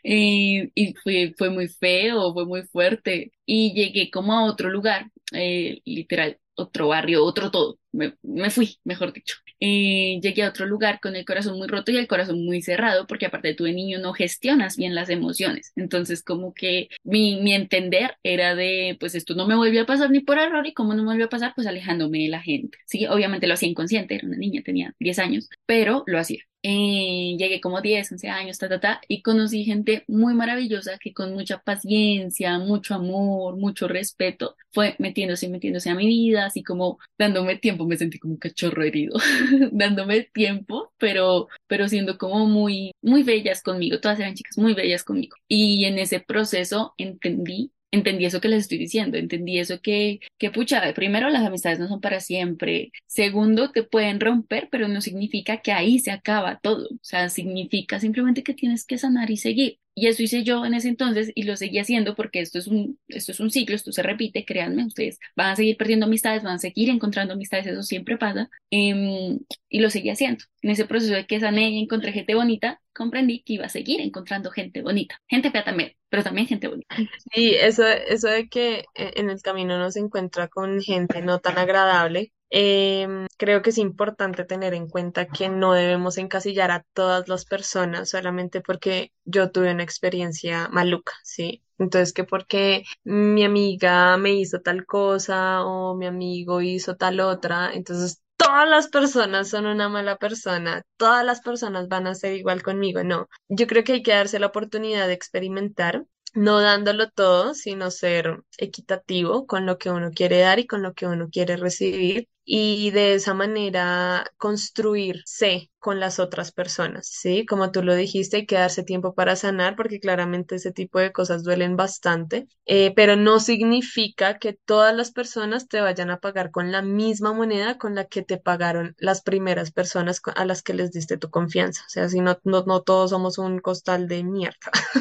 y, 0.02 0.70
y 0.74 0.94
fue, 0.94 1.34
fue 1.36 1.50
muy 1.50 1.68
feo, 1.68 2.32
fue 2.32 2.46
muy 2.46 2.62
fuerte. 2.62 3.32
Y 3.44 3.74
llegué 3.74 4.10
como 4.10 4.32
a 4.32 4.44
otro 4.44 4.70
lugar, 4.70 5.10
eh, 5.32 5.80
literal, 5.84 6.38
otro 6.54 6.88
barrio, 6.88 7.24
otro 7.24 7.50
todo. 7.50 7.78
Me, 7.92 8.50
fui, 8.50 8.78
mejor 8.84 9.12
dicho. 9.12 9.36
Eh, 9.58 10.18
llegué 10.22 10.42
a 10.42 10.50
otro 10.50 10.66
lugar 10.66 11.00
con 11.00 11.16
el 11.16 11.24
corazón 11.24 11.56
muy 11.56 11.66
roto 11.66 11.90
y 11.90 11.96
el 11.96 12.06
corazón 12.06 12.44
muy 12.44 12.60
cerrado, 12.60 13.06
porque 13.06 13.26
aparte 13.26 13.54
tú 13.54 13.64
de 13.64 13.72
niño 13.72 13.98
no 13.98 14.12
gestionas 14.12 14.76
bien 14.76 14.94
las 14.94 15.08
emociones. 15.08 15.72
Entonces, 15.76 16.22
como 16.22 16.52
que 16.52 16.88
mi, 17.04 17.40
mi 17.40 17.54
entender 17.54 18.16
era 18.22 18.54
de, 18.54 18.96
pues 19.00 19.14
esto 19.14 19.34
no 19.34 19.46
me 19.46 19.56
volvió 19.56 19.82
a 19.82 19.86
pasar 19.86 20.10
ni 20.10 20.20
por 20.20 20.38
error 20.38 20.66
y 20.66 20.74
como 20.74 20.94
no 20.94 21.02
me 21.02 21.10
volvió 21.10 21.26
a 21.26 21.28
pasar, 21.30 21.52
pues 21.54 21.66
alejándome 21.66 22.18
de 22.18 22.28
la 22.28 22.42
gente. 22.42 22.78
Sí, 22.86 23.06
obviamente 23.06 23.46
lo 23.46 23.54
hacía 23.54 23.68
inconsciente, 23.68 24.14
era 24.16 24.26
una 24.26 24.36
niña, 24.36 24.62
tenía 24.64 24.94
10 24.98 25.18
años, 25.18 25.48
pero 25.66 26.04
lo 26.06 26.18
hacía. 26.18 26.42
Eh, 26.68 27.36
llegué 27.38 27.60
como 27.60 27.80
10, 27.80 28.10
11 28.10 28.28
años, 28.28 28.58
ta, 28.58 28.68
ta, 28.68 28.80
ta, 28.80 29.00
y 29.06 29.22
conocí 29.22 29.64
gente 29.64 30.02
muy 30.08 30.34
maravillosa 30.34 30.98
que 30.98 31.12
con 31.12 31.32
mucha 31.32 31.58
paciencia, 31.60 32.58
mucho 32.58 32.94
amor, 32.94 33.56
mucho 33.56 33.86
respeto, 33.86 34.56
fue 34.72 34.96
metiéndose 34.98 35.46
y 35.46 35.50
metiéndose 35.50 35.90
a 35.90 35.94
mi 35.94 36.06
vida, 36.08 36.46
así 36.46 36.64
como 36.64 36.98
dándome 37.18 37.56
tiempo, 37.56 37.75
me 37.84 37.96
sentí 37.96 38.18
como 38.18 38.34
un 38.34 38.38
cachorro 38.38 38.82
herido, 38.82 39.18
dándome 39.72 40.22
tiempo, 40.32 40.92
pero, 40.98 41.48
pero 41.66 41.88
siendo 41.88 42.16
como 42.18 42.46
muy, 42.46 42.92
muy 43.02 43.22
bellas 43.22 43.62
conmigo, 43.62 44.00
todas 44.00 44.18
eran 44.20 44.34
chicas 44.34 44.56
muy 44.58 44.74
bellas 44.74 45.04
conmigo. 45.04 45.36
Y 45.48 45.84
en 45.84 45.98
ese 45.98 46.20
proceso 46.20 46.94
entendí 46.96 47.72
entendí 47.92 48.26
eso 48.26 48.40
que 48.40 48.48
les 48.48 48.62
estoy 48.62 48.78
diciendo, 48.78 49.16
entendí 49.16 49.58
eso 49.58 49.80
que, 49.80 50.20
que 50.38 50.50
pucha, 50.50 50.92
primero 50.94 51.30
las 51.30 51.44
amistades 51.44 51.78
no 51.78 51.88
son 51.88 52.00
para 52.00 52.20
siempre, 52.20 52.90
segundo 53.06 53.70
te 53.70 53.82
pueden 53.82 54.20
romper, 54.20 54.68
pero 54.70 54.88
no 54.88 55.00
significa 55.00 55.58
que 55.58 55.72
ahí 55.72 55.98
se 55.98 56.10
acaba 56.10 56.58
todo, 56.60 56.86
o 56.86 56.98
sea, 57.02 57.28
significa 57.28 58.00
simplemente 58.00 58.42
que 58.42 58.54
tienes 58.54 58.84
que 58.84 58.98
sanar 58.98 59.30
y 59.30 59.36
seguir. 59.36 59.78
Y 59.98 60.08
eso 60.08 60.22
hice 60.22 60.44
yo 60.44 60.66
en 60.66 60.74
ese 60.74 60.88
entonces 60.88 61.32
y 61.34 61.44
lo 61.44 61.56
seguí 61.56 61.78
haciendo 61.78 62.14
porque 62.14 62.40
esto 62.40 62.58
es 62.58 62.66
un, 62.66 62.98
esto 63.08 63.32
es 63.32 63.40
un 63.40 63.50
ciclo, 63.50 63.74
esto 63.74 63.92
se 63.92 64.02
repite, 64.02 64.44
créanme, 64.44 64.84
ustedes 64.84 65.18
van 65.34 65.52
a 65.52 65.56
seguir 65.56 65.78
perdiendo 65.78 66.04
amistades, 66.04 66.42
van 66.42 66.56
a 66.56 66.58
seguir 66.58 66.90
encontrando 66.90 67.32
amistades, 67.32 67.66
eso 67.66 67.82
siempre 67.82 68.18
pasa. 68.18 68.50
Em, 68.70 69.38
y 69.70 69.80
lo 69.80 69.88
seguí 69.88 70.10
haciendo. 70.10 70.44
En 70.60 70.68
ese 70.68 70.84
proceso 70.84 71.14
de 71.14 71.26
que 71.26 71.40
sané 71.40 71.70
y 71.70 71.78
encontré 71.82 72.12
gente 72.12 72.34
bonita, 72.34 72.78
comprendí 72.94 73.42
que 73.42 73.54
iba 73.54 73.64
a 73.64 73.70
seguir 73.70 74.02
encontrando 74.02 74.50
gente 74.50 74.82
bonita, 74.82 75.18
gente 75.28 75.50
fea 75.50 75.64
también, 75.64 75.94
pero 76.10 76.22
también 76.22 76.46
gente 76.46 76.68
bonita. 76.68 76.94
Sí, 77.32 77.54
eso, 77.54 77.86
eso 77.86 78.28
de 78.28 78.50
que 78.50 78.84
eh, 78.94 79.12
en 79.16 79.30
el 79.30 79.40
camino 79.40 79.76
uno 79.76 79.90
se 79.90 80.00
encuentra 80.00 80.48
con 80.48 80.78
gente 80.82 81.22
no 81.22 81.38
tan 81.38 81.56
agradable, 81.56 82.32
Em, 82.50 83.26
creo 83.38 83.60
que 83.62 83.70
es 83.70 83.78
importante 83.78 84.44
tener 84.44 84.72
en 84.74 84.88
cuenta 84.88 85.26
que 85.26 85.48
no 85.48 85.72
debemos 85.74 86.16
encasillar 86.16 86.70
a 86.70 86.84
todas 86.94 87.28
las 87.28 87.44
personas 87.44 88.08
solamente 88.10 88.60
porque 88.60 89.12
yo 89.24 89.50
tuve 89.50 89.72
una 89.72 89.82
experiencia 89.82 90.68
maluca, 90.68 91.12
¿sí? 91.24 91.62
Entonces, 91.78 92.12
que 92.12 92.24
porque 92.24 92.84
mi 93.04 93.44
amiga 93.44 94.16
me 94.16 94.32
hizo 94.34 94.60
tal 94.60 94.86
cosa 94.86 95.64
o 95.64 95.96
mi 95.96 96.06
amigo 96.06 96.60
hizo 96.62 96.96
tal 96.96 97.20
otra, 97.20 97.72
entonces 97.74 98.22
todas 98.36 98.68
las 98.68 98.88
personas 98.88 99.48
son 99.48 99.66
una 99.66 99.88
mala 99.88 100.16
persona, 100.16 100.82
todas 100.96 101.24
las 101.24 101.40
personas 101.40 101.88
van 101.88 102.06
a 102.06 102.14
ser 102.14 102.34
igual 102.36 102.62
conmigo, 102.62 103.02
no. 103.04 103.28
Yo 103.48 103.66
creo 103.66 103.82
que 103.84 103.94
hay 103.94 104.02
que 104.02 104.12
darse 104.12 104.38
la 104.38 104.46
oportunidad 104.46 105.08
de 105.08 105.14
experimentar 105.14 106.04
no 106.34 106.60
dándolo 106.60 107.10
todo, 107.10 107.54
sino 107.54 107.90
ser 107.90 108.42
equitativo 108.58 109.46
con 109.46 109.66
lo 109.66 109.78
que 109.78 109.90
uno 109.90 110.10
quiere 110.10 110.38
dar 110.40 110.58
y 110.58 110.66
con 110.66 110.82
lo 110.82 110.92
que 110.94 111.06
uno 111.06 111.28
quiere 111.30 111.56
recibir 111.56 112.28
y 112.48 112.90
de 112.92 113.14
esa 113.14 113.34
manera 113.34 114.24
construirse 114.38 115.70
con 115.80 116.00
las 116.00 116.18
otras 116.20 116.52
personas, 116.52 117.08
¿sí? 117.08 117.44
Como 117.46 117.72
tú 117.72 117.82
lo 117.82 117.94
dijiste, 117.94 118.38
hay 118.38 118.46
que 118.46 118.54
darse 118.56 118.84
tiempo 118.84 119.14
para 119.14 119.36
sanar 119.36 119.76
porque 119.76 120.00
claramente 120.00 120.54
ese 120.56 120.72
tipo 120.72 120.98
de 121.00 121.12
cosas 121.12 121.42
duelen 121.44 121.76
bastante, 121.76 122.46
eh, 122.66 122.92
pero 122.94 123.16
no 123.16 123.40
significa 123.40 124.38
que 124.38 124.54
todas 124.64 124.94
las 124.94 125.10
personas 125.12 125.68
te 125.68 125.80
vayan 125.80 126.10
a 126.10 126.18
pagar 126.20 126.50
con 126.52 126.70
la 126.72 126.82
misma 126.82 127.32
moneda 127.32 127.78
con 127.78 127.94
la 127.94 128.04
que 128.06 128.22
te 128.22 128.38
pagaron 128.38 128.94
las 128.98 129.22
primeras 129.22 129.72
personas 129.72 130.20
a 130.36 130.44
las 130.44 130.62
que 130.62 130.74
les 130.74 130.92
diste 130.92 131.18
tu 131.18 131.30
confianza. 131.30 131.82
O 131.86 131.90
sea, 131.90 132.08
si 132.08 132.20
no, 132.20 132.38
no, 132.44 132.64
no 132.64 132.82
todos 132.82 133.10
somos 133.10 133.38
un 133.38 133.58
costal 133.60 134.08
de 134.08 134.24
mierda. 134.24 134.56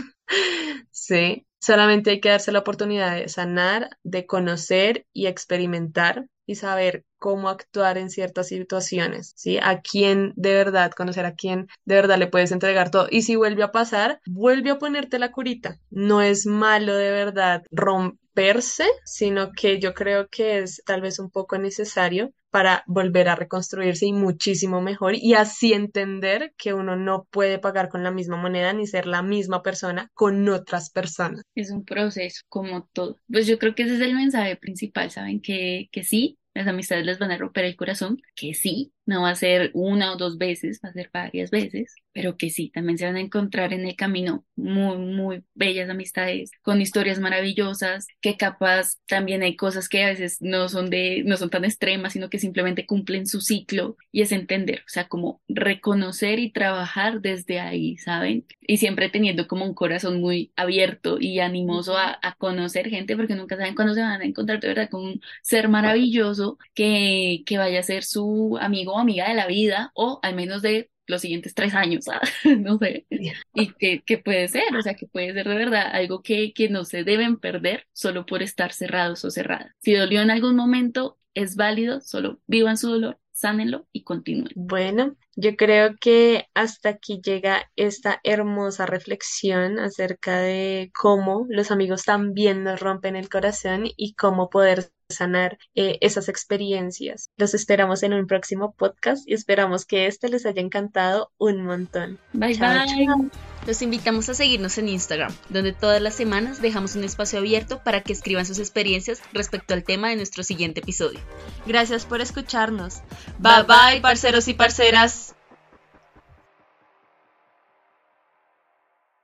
Sí, 0.92 1.46
solamente 1.60 2.12
hay 2.12 2.20
que 2.22 2.30
darse 2.30 2.52
la 2.52 2.60
oportunidad 2.60 3.16
de 3.16 3.30
sanar, 3.30 3.90
de 4.04 4.26
conocer 4.26 5.06
y 5.14 5.28
experimentar 5.28 6.28
y 6.46 6.56
saber 6.56 7.04
cómo 7.18 7.50
actuar 7.50 7.98
en 7.98 8.10
ciertas 8.10 8.48
situaciones, 8.50 9.34
¿sí? 9.36 9.58
A 9.62 9.82
quién 9.82 10.34
de 10.36 10.54
verdad, 10.54 10.92
conocer 10.92 11.26
a 11.26 11.34
quién 11.36 11.68
de 11.86 11.96
verdad 11.96 12.18
le 12.18 12.28
puedes 12.28 12.52
entregar 12.52 12.92
todo. 12.92 13.08
Y 13.10 13.24
si 13.24 13.36
vuelve 13.36 13.64
a 13.64 13.72
pasar, 13.72 14.20
vuelve 14.26 14.72
a 14.72 14.78
ponerte 14.80 15.20
la 15.20 15.32
curita. 15.32 15.80
No 15.90 16.22
es 16.22 16.46
malo 16.46 16.96
de 16.96 17.12
verdad 17.12 17.64
romperse, 17.72 18.86
sino 19.06 19.52
que 19.52 19.80
yo 19.80 19.94
creo 19.94 20.28
que 20.30 20.60
es 20.60 20.82
tal 20.86 21.02
vez 21.02 21.20
un 21.20 21.32
poco 21.32 21.58
necesario 21.58 22.32
para 22.56 22.86
volver 22.88 23.28
a 23.28 23.36
reconstruirse 23.36 24.06
y 24.06 24.14
muchísimo 24.14 24.80
mejor 24.80 25.16
y 25.18 25.34
así 25.34 25.74
entender 25.74 26.54
que 26.58 26.74
uno 26.74 26.96
no 26.96 27.28
puede 27.30 27.60
pagar 27.60 27.90
con 27.90 28.02
la 28.02 28.12
misma 28.12 28.38
moneda 28.38 28.72
ni 28.72 28.88
ser 28.88 29.08
la 29.08 29.22
misma 29.22 29.62
persona 29.62 30.10
con 30.14 30.48
otras 30.48 30.90
personas. 30.90 31.42
Es 31.54 31.70
un 31.70 31.84
proceso 31.84 32.44
como 32.48 32.88
todo. 32.94 33.18
Pues 33.30 33.46
yo 33.46 33.60
creo 33.60 33.76
que 33.76 33.84
ese 33.84 33.96
es 33.96 34.00
el 34.00 34.16
mensaje 34.16 34.56
principal, 34.56 35.12
¿saben? 35.12 35.42
Que, 35.42 35.90
que 35.92 36.06
sí, 36.06 36.38
las 36.54 36.66
amistades 36.66 37.06
les 37.06 37.20
van 37.20 37.32
a 37.32 37.38
romper 37.38 37.66
el 37.66 37.76
corazón, 37.76 38.22
que 38.38 38.54
sí, 38.54 38.94
no 39.06 39.24
va 39.24 39.30
a 39.30 39.36
ser 39.36 39.72
una 39.74 40.14
o 40.14 40.18
dos 40.18 40.38
veces, 40.38 40.80
va 40.84 40.90
a 40.90 40.94
ser 40.94 41.10
varias 41.14 41.52
veces, 41.52 41.94
pero 42.12 42.38
que 42.38 42.50
sí, 42.50 42.72
también 42.74 42.98
se 42.98 43.06
van 43.06 43.18
a 43.18 43.22
encontrar 43.22 43.74
en 43.74 43.86
el 43.86 43.96
camino 43.96 44.46
muy, 44.56 44.98
muy 44.98 45.44
bellas 45.54 45.90
amistades, 45.90 46.52
con 46.62 46.82
historias 46.82 47.20
maravillosas, 47.20 48.08
que 48.22 48.38
capaz 48.38 48.98
también 49.08 49.44
hay 49.44 49.56
cosas 49.56 49.90
que 49.90 50.04
a 50.04 50.08
veces 50.08 50.38
no 50.42 50.70
son 50.70 50.90
de, 50.90 51.24
no 51.26 51.38
son 51.38 51.50
tan 51.50 51.66
extremas, 51.66 52.14
sino 52.14 52.30
que 52.30 52.40
simplemente 52.40 52.86
cumplen 52.86 53.28
su 53.28 53.42
ciclo 53.42 53.98
y 54.12 54.22
es 54.22 54.32
entender, 54.32 54.80
o 54.80 54.90
sea, 54.90 55.08
como 55.08 55.42
reconocer 55.48 56.40
y 56.40 56.52
trabajar 56.52 57.22
desde 57.22 57.60
ahí, 57.60 57.98
¿saben? 57.98 58.46
Y 58.62 58.78
siempre 58.78 59.10
teniendo 59.10 59.48
como 59.48 59.66
un 59.66 59.74
corazón 59.76 60.20
muy 60.22 60.52
abierto 60.56 61.18
y 61.20 61.40
animoso 61.40 61.98
a, 61.98 62.18
a 62.22 62.36
conocer 62.36 62.90
gente, 62.90 63.16
porque 63.16 63.36
nunca 63.36 63.58
saben 63.58 63.76
cuándo 63.76 63.94
se 63.94 64.02
van 64.02 64.22
a 64.22 64.26
encontrar 64.26 64.60
de 64.60 64.68
verdad 64.70 64.90
con 64.90 65.04
un 65.06 65.22
ser 65.44 65.70
maravilloso 65.70 66.58
que, 66.74 67.44
que 67.46 67.58
vaya 67.58 67.80
a 67.80 67.84
ser 67.84 68.04
su 68.04 68.58
amigo 68.60 68.95
amiga 69.00 69.28
de 69.28 69.36
la 69.36 69.48
vida 69.48 69.92
o 69.96 70.20
al 70.24 70.36
menos 70.36 70.62
de 70.62 70.90
los 71.08 71.22
siguientes 71.22 71.54
tres 71.54 71.74
años, 71.74 72.06
no 72.60 72.78
sé, 72.78 73.06
y 73.54 74.02
que, 74.02 74.18
puede 74.18 74.48
ser, 74.48 74.76
o 74.76 74.82
sea, 74.82 74.96
que 74.96 75.08
puede 75.08 75.34
ser 75.34 75.48
de 75.48 75.56
verdad 75.56 75.90
algo 75.94 76.22
que, 76.22 76.54
que 76.54 76.70
no 76.70 76.84
se 76.84 77.04
deben 77.04 77.38
perder 77.38 77.86
solo 77.94 78.26
por 78.26 78.42
estar 78.42 78.74
cerrados 78.74 79.24
o 79.24 79.32
cerradas. 79.32 79.72
Si 79.80 79.94
dolió 79.94 80.22
en 80.22 80.32
algún 80.32 80.56
momento, 80.56 81.18
es 81.34 81.56
válido, 81.56 82.02
solo 82.02 82.40
vivan 82.48 82.78
su 82.78 82.90
dolor, 82.90 83.20
sánenlo 83.32 83.88
y 83.92 84.04
continúen. 84.04 84.54
Bueno, 84.56 85.16
yo 85.36 85.56
creo 85.58 85.96
que 86.00 86.48
hasta 86.54 86.90
aquí 86.90 87.22
llega 87.24 87.70
esta 87.76 88.22
hermosa 88.24 88.86
reflexión 88.86 89.78
acerca 89.78 90.40
de 90.40 90.92
cómo 90.98 91.46
los 91.50 91.72
amigos 91.72 92.04
también 92.06 92.64
nos 92.64 92.80
rompen 92.80 93.18
el 93.18 93.30
corazón 93.30 93.84
y 93.98 94.16
cómo 94.16 94.50
poder 94.50 94.90
sanar 95.10 95.58
eh, 95.76 95.98
esas 96.02 96.30
experiencias. 96.30 97.30
Los 97.38 97.54
esperamos 97.54 98.04
en 98.04 98.14
un 98.14 98.28
próximo 98.28 98.74
podcast 98.74 99.28
y 99.28 99.34
esperamos 99.34 99.86
que 99.86 100.08
este 100.08 100.30
les 100.30 100.46
haya 100.46 100.62
encantado 100.62 101.32
un 101.38 101.64
montón. 101.64 102.20
Bye 102.34 102.58
bye. 102.58 103.30
Los 103.68 103.82
invitamos 103.82 104.30
a 104.30 104.36
seguirnos 104.36 104.78
en 104.78 104.90
Instagram, 104.90 105.34
donde 105.50 105.74
todas 105.74 106.02
las 106.02 106.14
semanas 106.14 106.62
dejamos 106.62 106.96
un 106.96 107.04
espacio 107.04 107.40
abierto 107.40 107.82
para 107.84 108.02
que 108.02 108.14
escriban 108.14 108.46
sus 108.46 108.60
experiencias 108.60 109.22
respecto 109.34 109.74
al 109.74 109.84
tema 109.84 110.10
de 110.10 110.16
nuestro 110.16 110.44
siguiente 110.44 110.82
episodio. 110.82 111.20
Gracias 111.66 112.06
por 112.06 112.22
escucharnos. 112.22 113.02
Bye 113.40 113.64
bye, 113.64 114.02
parceros 114.02 114.48
y 114.48 114.54
parceras. 114.54 115.35